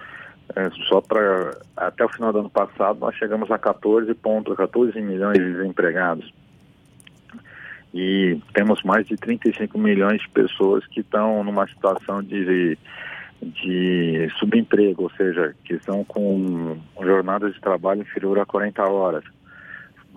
é, 0.55 0.69
só 0.87 1.01
para 1.01 1.57
até 1.75 2.05
o 2.05 2.09
final 2.09 2.31
do 2.31 2.39
ano 2.39 2.49
passado 2.49 2.99
nós 2.99 3.15
chegamos 3.15 3.51
a 3.51 3.57
14 3.57 4.13
pontos, 4.15 4.55
14 4.55 4.99
milhões 5.01 5.37
de 5.37 5.53
desempregados. 5.53 6.33
E 7.93 8.39
temos 8.53 8.81
mais 8.83 9.07
de 9.07 9.15
35 9.15 9.77
milhões 9.77 10.21
de 10.21 10.29
pessoas 10.29 10.85
que 10.87 10.99
estão 10.99 11.43
numa 11.43 11.67
situação 11.67 12.21
de, 12.21 12.77
de 13.41 14.29
subemprego, 14.39 15.03
ou 15.03 15.11
seja, 15.11 15.55
que 15.63 15.73
estão 15.73 16.03
com 16.03 16.77
jornadas 17.01 17.53
de 17.53 17.61
trabalho 17.61 18.01
inferior 18.01 18.39
a 18.39 18.45
40 18.45 18.83
horas. 18.83 19.23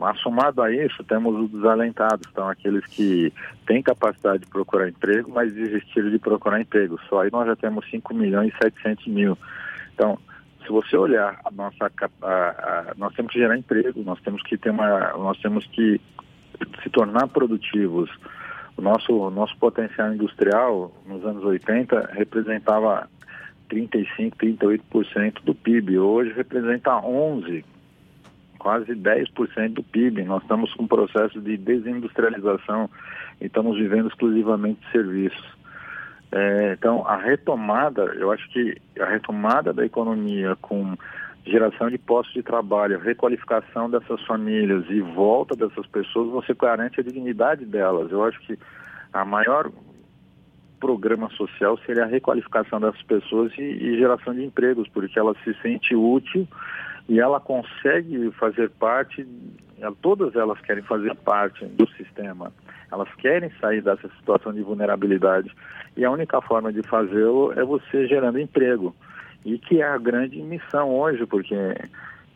Mas 0.00 0.18
somado 0.20 0.62
a 0.62 0.72
isso, 0.72 1.04
temos 1.04 1.38
os 1.38 1.50
desalentados, 1.50 2.26
então 2.32 2.48
aqueles 2.48 2.86
que 2.86 3.30
têm 3.66 3.82
capacidade 3.82 4.44
de 4.44 4.50
procurar 4.50 4.88
emprego, 4.88 5.30
mas 5.30 5.52
desistiram 5.52 6.08
de 6.08 6.18
procurar 6.18 6.58
emprego. 6.58 6.98
Só 7.06 7.20
aí 7.20 7.30
nós 7.30 7.46
já 7.46 7.54
temos 7.54 7.84
5 7.90 8.14
milhões 8.14 8.50
e 8.54 8.64
700 8.64 9.06
mil. 9.08 9.36
Então, 9.92 10.18
se 10.62 10.70
você 10.70 10.96
olhar 10.96 11.38
a 11.44 11.50
nossa, 11.50 11.92
a, 12.22 12.26
a, 12.26 12.94
nós 12.96 13.12
temos 13.12 13.30
que 13.30 13.40
gerar 13.40 13.58
emprego, 13.58 14.02
nós 14.02 14.18
temos 14.22 14.42
que 14.42 14.56
ter 14.56 14.70
uma, 14.70 15.12
nós 15.18 15.38
temos 15.40 15.66
que 15.66 16.00
se 16.82 16.88
tornar 16.88 17.28
produtivos. 17.28 18.08
O 18.78 18.80
nosso, 18.80 19.28
nosso 19.28 19.54
potencial 19.58 20.14
industrial 20.14 20.94
nos 21.06 21.22
anos 21.26 21.44
80 21.44 22.12
representava 22.14 23.06
35, 23.68 24.34
38% 24.38 25.44
do 25.44 25.54
PIB. 25.54 25.98
Hoje 25.98 26.32
representa 26.32 26.96
11, 26.96 27.62
quase 28.60 28.94
10% 28.94 29.72
do 29.72 29.82
PIB. 29.82 30.22
Nós 30.22 30.42
estamos 30.42 30.72
com 30.74 30.84
um 30.84 30.86
processo 30.86 31.40
de 31.40 31.56
desindustrialização 31.56 32.88
e 33.40 33.46
estamos 33.46 33.76
vivendo 33.76 34.08
exclusivamente 34.08 34.80
serviços. 34.92 35.58
É, 36.30 36.74
então, 36.78 37.04
a 37.06 37.16
retomada, 37.16 38.04
eu 38.16 38.30
acho 38.30 38.48
que 38.50 38.76
a 39.00 39.06
retomada 39.06 39.72
da 39.72 39.84
economia 39.84 40.56
com 40.60 40.96
geração 41.44 41.90
de 41.90 41.98
postos 41.98 42.34
de 42.34 42.42
trabalho, 42.42 43.00
requalificação 43.00 43.90
dessas 43.90 44.22
famílias 44.26 44.84
e 44.90 45.00
volta 45.00 45.56
dessas 45.56 45.86
pessoas, 45.86 46.30
você 46.30 46.54
garante 46.54 47.00
a 47.00 47.02
dignidade 47.02 47.64
delas. 47.64 48.12
Eu 48.12 48.22
acho 48.22 48.38
que 48.40 48.58
a 49.12 49.24
maior 49.24 49.72
programa 50.78 51.28
social 51.30 51.78
seria 51.84 52.04
a 52.04 52.06
requalificação 52.06 52.80
dessas 52.80 53.02
pessoas 53.02 53.52
e, 53.58 53.62
e 53.62 53.98
geração 53.98 54.34
de 54.34 54.44
empregos, 54.44 54.88
porque 54.88 55.18
ela 55.18 55.34
se 55.42 55.54
sente 55.62 55.94
útil 55.96 56.46
e 57.08 57.20
ela 57.20 57.40
consegue 57.40 58.30
fazer 58.32 58.70
parte, 58.70 59.26
todas 60.00 60.34
elas 60.36 60.60
querem 60.60 60.82
fazer 60.82 61.14
parte 61.16 61.64
do 61.64 61.88
sistema, 61.90 62.52
elas 62.92 63.08
querem 63.16 63.50
sair 63.60 63.82
dessa 63.82 64.08
situação 64.18 64.52
de 64.52 64.62
vulnerabilidade. 64.62 65.50
E 65.96 66.04
a 66.04 66.10
única 66.10 66.40
forma 66.40 66.72
de 66.72 66.82
fazê-lo 66.82 67.52
é 67.52 67.64
você 67.64 68.06
gerando 68.06 68.38
emprego. 68.38 68.94
E 69.44 69.58
que 69.58 69.80
é 69.80 69.86
a 69.86 69.98
grande 69.98 70.40
missão 70.42 70.90
hoje, 70.90 71.24
porque 71.24 71.54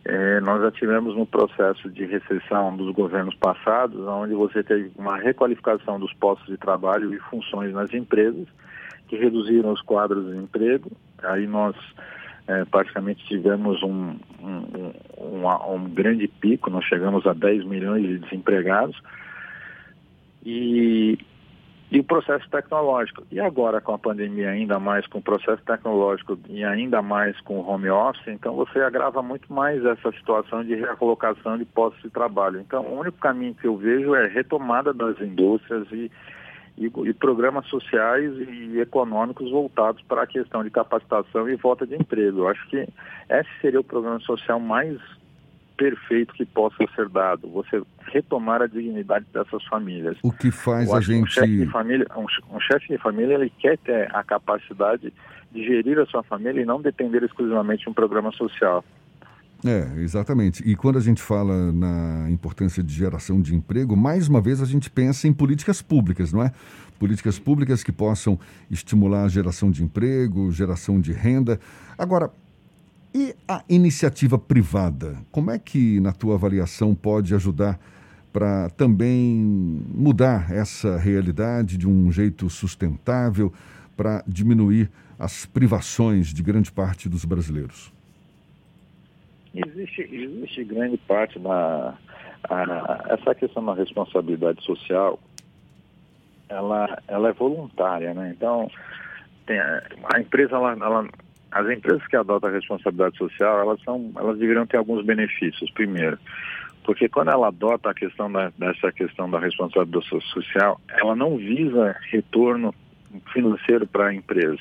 é, 0.04 0.40
nós 0.40 0.62
já 0.62 0.70
tivemos 0.70 1.16
um 1.16 1.24
processo 1.24 1.90
de 1.90 2.04
recessão 2.04 2.76
dos 2.76 2.94
governos 2.94 3.34
passados, 3.36 3.98
onde 4.06 4.34
você 4.34 4.62
teve 4.62 4.90
uma 4.96 5.16
requalificação 5.16 5.98
dos 5.98 6.12
postos 6.14 6.46
de 6.46 6.56
trabalho 6.56 7.12
e 7.14 7.18
funções 7.18 7.72
nas 7.72 7.92
empresas, 7.92 8.46
que 9.08 9.16
reduziram 9.16 9.72
os 9.72 9.80
quadros 9.82 10.30
de 10.30 10.36
emprego. 10.36 10.90
Aí 11.22 11.46
nós 11.46 11.76
é, 12.46 12.64
praticamente 12.64 13.24
tivemos 13.26 13.82
um, 13.82 14.16
um, 14.40 14.92
um, 15.18 15.74
um, 15.74 15.88
grande 15.90 16.28
pico, 16.28 16.70
nós 16.70 16.84
chegamos 16.84 17.26
a 17.26 17.32
10 17.32 17.64
milhões 17.64 18.02
de 18.02 18.18
desempregados. 18.18 19.00
E, 20.44 21.18
e 21.90 22.00
o 22.00 22.04
processo 22.04 22.48
tecnológico. 22.50 23.22
E 23.30 23.40
agora 23.40 23.80
com 23.80 23.94
a 23.94 23.98
pandemia, 23.98 24.50
ainda 24.50 24.78
mais 24.78 25.06
com 25.06 25.18
o 25.18 25.22
processo 25.22 25.62
tecnológico 25.64 26.38
e 26.48 26.64
ainda 26.64 27.00
mais 27.00 27.40
com 27.40 27.60
o 27.60 27.66
home 27.66 27.88
office, 27.88 28.26
então 28.26 28.54
você 28.54 28.80
agrava 28.80 29.22
muito 29.22 29.50
mais 29.52 29.82
essa 29.84 30.12
situação 30.12 30.62
de 30.64 30.74
recolocação 30.74 31.56
de 31.56 31.64
postos 31.64 32.02
de 32.02 32.10
trabalho. 32.10 32.60
Então, 32.60 32.82
o 32.84 33.00
único 33.00 33.18
caminho 33.18 33.54
que 33.54 33.66
eu 33.66 33.76
vejo 33.76 34.14
é 34.14 34.26
retomada 34.26 34.92
das 34.92 35.18
indústrias 35.20 35.86
e, 35.92 36.10
e, 36.76 36.86
e 36.86 37.14
programas 37.14 37.66
sociais 37.66 38.32
e 38.36 38.80
econômicos 38.80 39.50
voltados 39.50 40.02
para 40.02 40.22
a 40.22 40.26
questão 40.26 40.64
de 40.64 40.70
capacitação 40.70 41.48
e 41.48 41.56
volta 41.56 41.86
de 41.86 41.94
emprego. 41.94 42.40
Eu 42.40 42.48
acho 42.48 42.68
que 42.68 42.88
esse 43.28 43.50
seria 43.60 43.80
o 43.80 43.84
programa 43.84 44.20
social 44.20 44.58
mais 44.58 44.98
perfeito 45.76 46.34
que 46.34 46.44
possa 46.44 46.76
ser 46.94 47.08
dado, 47.08 47.48
você 47.48 47.82
retomar 48.06 48.62
a 48.62 48.66
dignidade 48.66 49.26
dessas 49.32 49.62
famílias. 49.64 50.16
O 50.22 50.30
que 50.30 50.50
faz 50.50 50.92
a 50.92 51.00
gente... 51.00 51.24
Um 51.24 51.26
chefe 51.26 51.56
de 51.56 51.66
família, 51.66 52.06
um, 52.16 52.56
um 52.56 52.60
chefe 52.60 52.88
de 52.88 52.98
família, 52.98 53.34
ele 53.34 53.50
quer 53.58 53.76
ter 53.78 54.14
a 54.14 54.22
capacidade 54.22 55.12
de 55.52 55.64
gerir 55.64 55.98
a 55.98 56.06
sua 56.06 56.22
família 56.22 56.60
e 56.60 56.64
não 56.64 56.80
depender 56.80 57.22
exclusivamente 57.22 57.84
de 57.84 57.90
um 57.90 57.94
programa 57.94 58.30
social. 58.32 58.84
É, 59.64 59.98
exatamente. 60.02 60.62
E 60.68 60.76
quando 60.76 60.98
a 60.98 61.00
gente 61.00 61.22
fala 61.22 61.72
na 61.72 62.30
importância 62.30 62.82
de 62.82 62.92
geração 62.92 63.40
de 63.40 63.54
emprego, 63.54 63.96
mais 63.96 64.28
uma 64.28 64.38
vez 64.38 64.60
a 64.60 64.66
gente 64.66 64.90
pensa 64.90 65.26
em 65.26 65.32
políticas 65.32 65.80
públicas, 65.80 66.34
não 66.34 66.42
é? 66.42 66.52
Políticas 66.98 67.38
públicas 67.38 67.82
que 67.82 67.90
possam 67.90 68.38
estimular 68.70 69.24
a 69.24 69.28
geração 69.28 69.70
de 69.70 69.82
emprego, 69.82 70.52
geração 70.52 71.00
de 71.00 71.12
renda. 71.12 71.58
Agora, 71.96 72.30
e 73.14 73.34
a 73.48 73.64
iniciativa 73.66 74.36
privada? 74.36 75.16
Como 75.30 75.50
é 75.50 75.58
que, 75.58 75.98
na 75.98 76.12
tua 76.12 76.34
avaliação, 76.34 76.94
pode 76.94 77.34
ajudar 77.34 77.80
para 78.32 78.68
também 78.70 79.82
mudar 79.94 80.50
essa 80.50 80.98
realidade 80.98 81.78
de 81.78 81.88
um 81.88 82.12
jeito 82.12 82.50
sustentável, 82.50 83.50
para 83.96 84.22
diminuir 84.26 84.90
as 85.16 85.46
privações 85.46 86.34
de 86.34 86.42
grande 86.42 86.70
parte 86.70 87.08
dos 87.08 87.24
brasileiros? 87.24 87.93
Existe, 89.54 90.02
existe 90.02 90.64
grande 90.64 90.96
parte 90.98 91.38
da 91.38 91.94
essa 93.08 93.34
questão 93.34 93.64
da 93.64 93.74
responsabilidade 93.74 94.62
social, 94.64 95.18
ela, 96.48 96.98
ela 97.08 97.30
é 97.30 97.32
voluntária, 97.32 98.12
né? 98.12 98.34
Então, 98.36 98.70
tem, 99.46 99.58
a 99.58 100.20
empresa 100.20 100.56
ela, 100.56 100.72
ela 100.72 101.08
as 101.50 101.70
empresas 101.70 102.04
que 102.08 102.16
adotam 102.16 102.50
a 102.50 102.52
responsabilidade 102.52 103.16
social, 103.16 103.60
elas, 103.60 103.80
são, 103.82 104.10
elas 104.16 104.36
deveriam 104.38 104.66
ter 104.66 104.76
alguns 104.76 105.04
benefícios. 105.04 105.70
Primeiro, 105.70 106.18
porque 106.82 107.08
quando 107.08 107.30
ela 107.30 107.46
adota 107.46 107.90
a 107.90 107.94
questão 107.94 108.30
da, 108.30 108.52
dessa 108.58 108.90
questão 108.90 109.30
da 109.30 109.38
responsabilidade 109.38 110.08
social, 110.08 110.80
ela 110.88 111.14
não 111.14 111.36
visa 111.36 111.96
retorno 112.10 112.74
financeiro 113.32 113.86
para 113.86 114.08
a 114.08 114.14
empresa. 114.14 114.58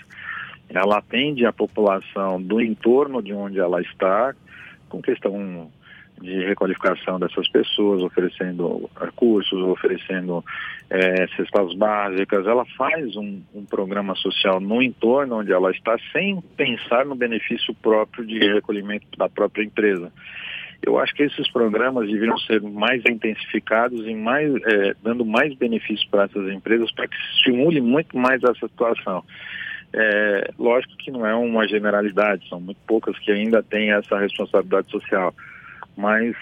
Ela 0.70 1.00
atende 1.00 1.46
a 1.46 1.52
população 1.52 2.40
do 2.40 2.62
entorno 2.62 3.24
de 3.24 3.34
onde 3.34 3.60
ela 3.60 3.82
está, 3.82 4.36
com 4.94 5.02
questão 5.02 5.72
de 6.22 6.46
requalificação 6.46 7.20
dessas 7.20 7.50
pessoas, 7.50 8.04
oferecendo 8.04 8.88
cursos, 9.16 9.60
oferecendo 9.64 10.46
é, 10.88 11.28
cestas 11.36 11.74
básicas. 11.74 12.46
Ela 12.46 12.64
faz 12.78 13.16
um, 13.16 13.42
um, 13.56 13.66
programa 13.66 14.14
social 14.16 14.60
no 14.60 14.82
entorno 14.84 15.40
onde 15.40 15.52
ela 15.52 15.72
está, 15.72 15.98
sem 16.12 16.40
pensar 16.56 17.06
no 17.06 17.16
benefício 17.16 17.74
próprio 17.74 18.24
de 18.26 18.38
recolhimento 18.54 19.08
da 19.18 19.28
própria 19.28 19.64
empresa. 19.64 20.12
Eu 20.86 21.00
acho 21.00 21.16
que 21.16 21.24
esses 21.24 21.50
programas 21.52 22.08
deveriam 22.08 22.38
ser 22.38 22.62
mais 22.62 23.02
intensificados 23.10 24.06
e 24.06 24.14
mais, 24.14 24.54
é, 24.54 24.94
dando 25.02 25.26
mais 25.26 25.56
benefícios 25.56 26.08
para 26.12 26.26
essas 26.26 26.48
empresas 26.54 26.92
para 26.92 27.08
que 27.08 27.16
se 27.16 27.38
estimule 27.38 27.82
muito 27.82 28.16
mais 28.16 28.44
essa 28.44 28.68
situação. 28.68 29.24
É, 29.96 30.52
lógico 30.58 30.98
que 30.98 31.12
não 31.12 31.26
é 31.26 31.36
uma 31.36 31.68
generalidade, 31.68 32.48
são 32.50 32.60
muito 32.60 32.80
poucas 32.88 33.18
que 33.20 33.32
ainda 33.32 33.62
têm 33.62 33.92
essa 33.92 34.18
responsabilidade 34.18 34.90
social 34.90 35.34
mas 35.96 36.36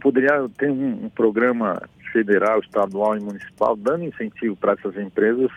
poderia 0.00 0.48
ter 0.56 0.70
um, 0.70 1.06
um 1.06 1.08
programa 1.10 1.82
federal, 2.12 2.60
estadual 2.60 3.16
e 3.16 3.20
municipal 3.20 3.76
dando 3.76 4.04
incentivo 4.04 4.56
para 4.56 4.72
essas 4.72 4.96
empresas, 4.96 5.50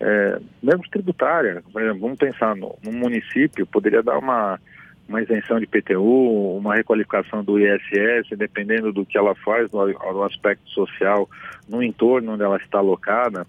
é, 0.00 0.40
mesmo 0.62 0.82
tributária. 0.90 1.62
Por 1.72 1.82
exemplo, 1.82 2.00
vamos 2.00 2.18
pensar 2.18 2.56
no, 2.56 2.76
no, 2.82 2.92
município, 2.92 3.66
poderia 3.66 4.02
dar 4.02 4.18
uma, 4.18 4.58
uma 5.08 5.22
isenção 5.22 5.60
de 5.60 5.66
PTU, 5.66 6.56
uma 6.56 6.74
requalificação 6.74 7.44
do 7.44 7.58
ISS, 7.58 8.36
dependendo 8.36 8.92
do 8.92 9.06
que 9.06 9.16
ela 9.16 9.34
faz, 9.36 9.70
do, 9.70 9.86
do 9.86 10.22
aspecto 10.24 10.68
social, 10.70 11.28
no 11.68 11.82
entorno 11.82 12.32
onde 12.32 12.42
ela 12.42 12.56
está 12.56 12.78
alocada. 12.78 13.46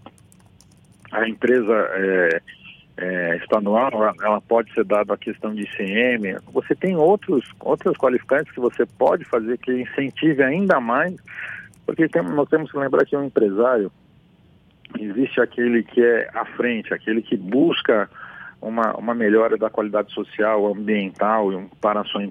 A 1.12 1.28
empresa 1.28 1.74
é, 1.94 2.42
é, 3.02 3.38
estadual, 3.38 3.90
ela 4.22 4.42
pode 4.42 4.74
ser 4.74 4.84
dada 4.84 5.14
a 5.14 5.18
questão 5.18 5.54
de 5.54 5.64
ICM. 5.64 6.38
Você 6.52 6.76
tem 6.76 6.96
outros, 6.98 7.50
outros 7.60 7.98
qualificantes 7.98 8.54
que 8.54 8.60
você 8.60 8.86
pode 8.86 9.24
fazer 9.26 9.58
que 9.58 9.72
incentive 9.72 10.44
ainda 10.44 10.80
mais, 10.80 11.16
porque 11.86 12.08
tem, 12.08 12.22
nós 12.22 12.50
temos 12.50 12.72
que 12.72 12.78
lembrar 12.78 13.06
que 13.06 13.16
um 13.16 13.24
empresário 13.24 13.92
existe 15.00 15.40
aquele 15.40 15.84
que 15.84 16.04
é 16.04 16.30
à 16.34 16.46
frente, 16.46 16.94
aquele 16.94 17.22
que 17.22 17.38
busca 17.38 18.10
uma, 18.62 18.94
uma 18.98 19.14
melhora 19.14 19.58
da 19.58 19.70
qualidade 19.70 20.12
social, 20.12 20.68
ambiental 20.68 21.50
para, 21.80 22.04
sua, 22.04 22.28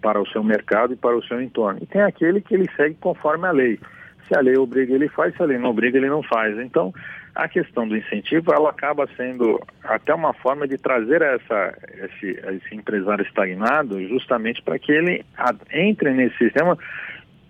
para 0.00 0.20
o 0.20 0.26
seu 0.28 0.42
mercado 0.42 0.94
e 0.94 0.96
para 0.96 1.16
o 1.16 1.22
seu 1.24 1.42
entorno. 1.42 1.80
E 1.82 1.86
tem 1.86 2.00
aquele 2.00 2.40
que 2.40 2.54
ele 2.54 2.70
segue 2.74 2.94
conforme 2.94 3.46
a 3.46 3.52
lei. 3.52 3.78
Se 4.26 4.36
a 4.36 4.40
lei 4.40 4.56
obriga, 4.56 4.94
ele 4.94 5.08
faz, 5.08 5.34
se 5.34 5.42
a 5.42 5.46
lei 5.46 5.58
não 5.58 5.70
obriga, 5.70 5.98
ele 5.98 6.08
não 6.08 6.22
faz. 6.22 6.58
Então, 6.58 6.92
a 7.34 7.48
questão 7.48 7.86
do 7.86 7.96
incentivo, 7.96 8.52
ela 8.52 8.70
acaba 8.70 9.06
sendo 9.16 9.60
até 9.84 10.14
uma 10.14 10.32
forma 10.32 10.66
de 10.66 10.78
trazer 10.78 11.20
essa, 11.20 11.74
esse, 12.02 12.30
esse 12.30 12.74
empresário 12.74 13.24
estagnado 13.24 14.00
justamente 14.08 14.62
para 14.62 14.78
que 14.78 14.90
ele 14.90 15.24
entre 15.70 16.12
nesse 16.12 16.36
sistema 16.38 16.78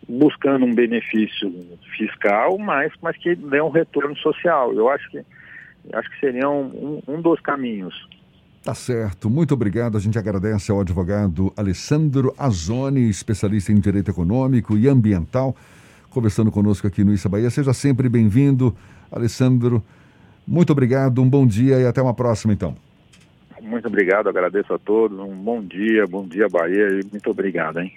buscando 0.08 0.64
um 0.64 0.74
benefício 0.74 1.52
fiscal, 1.96 2.58
mas, 2.58 2.92
mas 3.00 3.16
que 3.16 3.34
dê 3.34 3.60
um 3.60 3.70
retorno 3.70 4.16
social. 4.16 4.72
Eu 4.72 4.88
acho 4.88 5.08
que, 5.10 5.24
acho 5.92 6.10
que 6.10 6.20
seria 6.20 6.48
um, 6.48 7.00
um, 7.06 7.14
um 7.14 7.22
dos 7.22 7.40
caminhos. 7.40 7.94
Tá 8.64 8.74
certo. 8.74 9.30
Muito 9.30 9.54
obrigado. 9.54 9.96
A 9.96 10.00
gente 10.00 10.18
agradece 10.18 10.72
ao 10.72 10.80
advogado 10.80 11.52
Alessandro 11.56 12.34
Azoni, 12.36 13.08
especialista 13.08 13.70
em 13.70 13.78
direito 13.78 14.10
econômico 14.10 14.76
e 14.76 14.88
ambiental 14.88 15.54
conversando 16.16 16.50
conosco 16.50 16.86
aqui 16.86 17.04
no 17.04 17.12
Issa 17.12 17.28
Bahia. 17.28 17.50
Seja 17.50 17.74
sempre 17.74 18.08
bem-vindo, 18.08 18.74
Alessandro. 19.12 19.84
Muito 20.48 20.72
obrigado, 20.72 21.20
um 21.20 21.28
bom 21.28 21.46
dia 21.46 21.78
e 21.78 21.86
até 21.86 22.00
uma 22.00 22.14
próxima, 22.14 22.54
então. 22.54 22.74
Muito 23.60 23.86
obrigado, 23.86 24.26
agradeço 24.26 24.72
a 24.72 24.78
todos. 24.78 25.18
Um 25.18 25.34
bom 25.34 25.62
dia, 25.62 26.06
bom 26.06 26.26
dia, 26.26 26.48
Bahia, 26.48 26.88
e 26.88 27.04
muito 27.12 27.30
obrigado, 27.30 27.80
hein? 27.80 27.92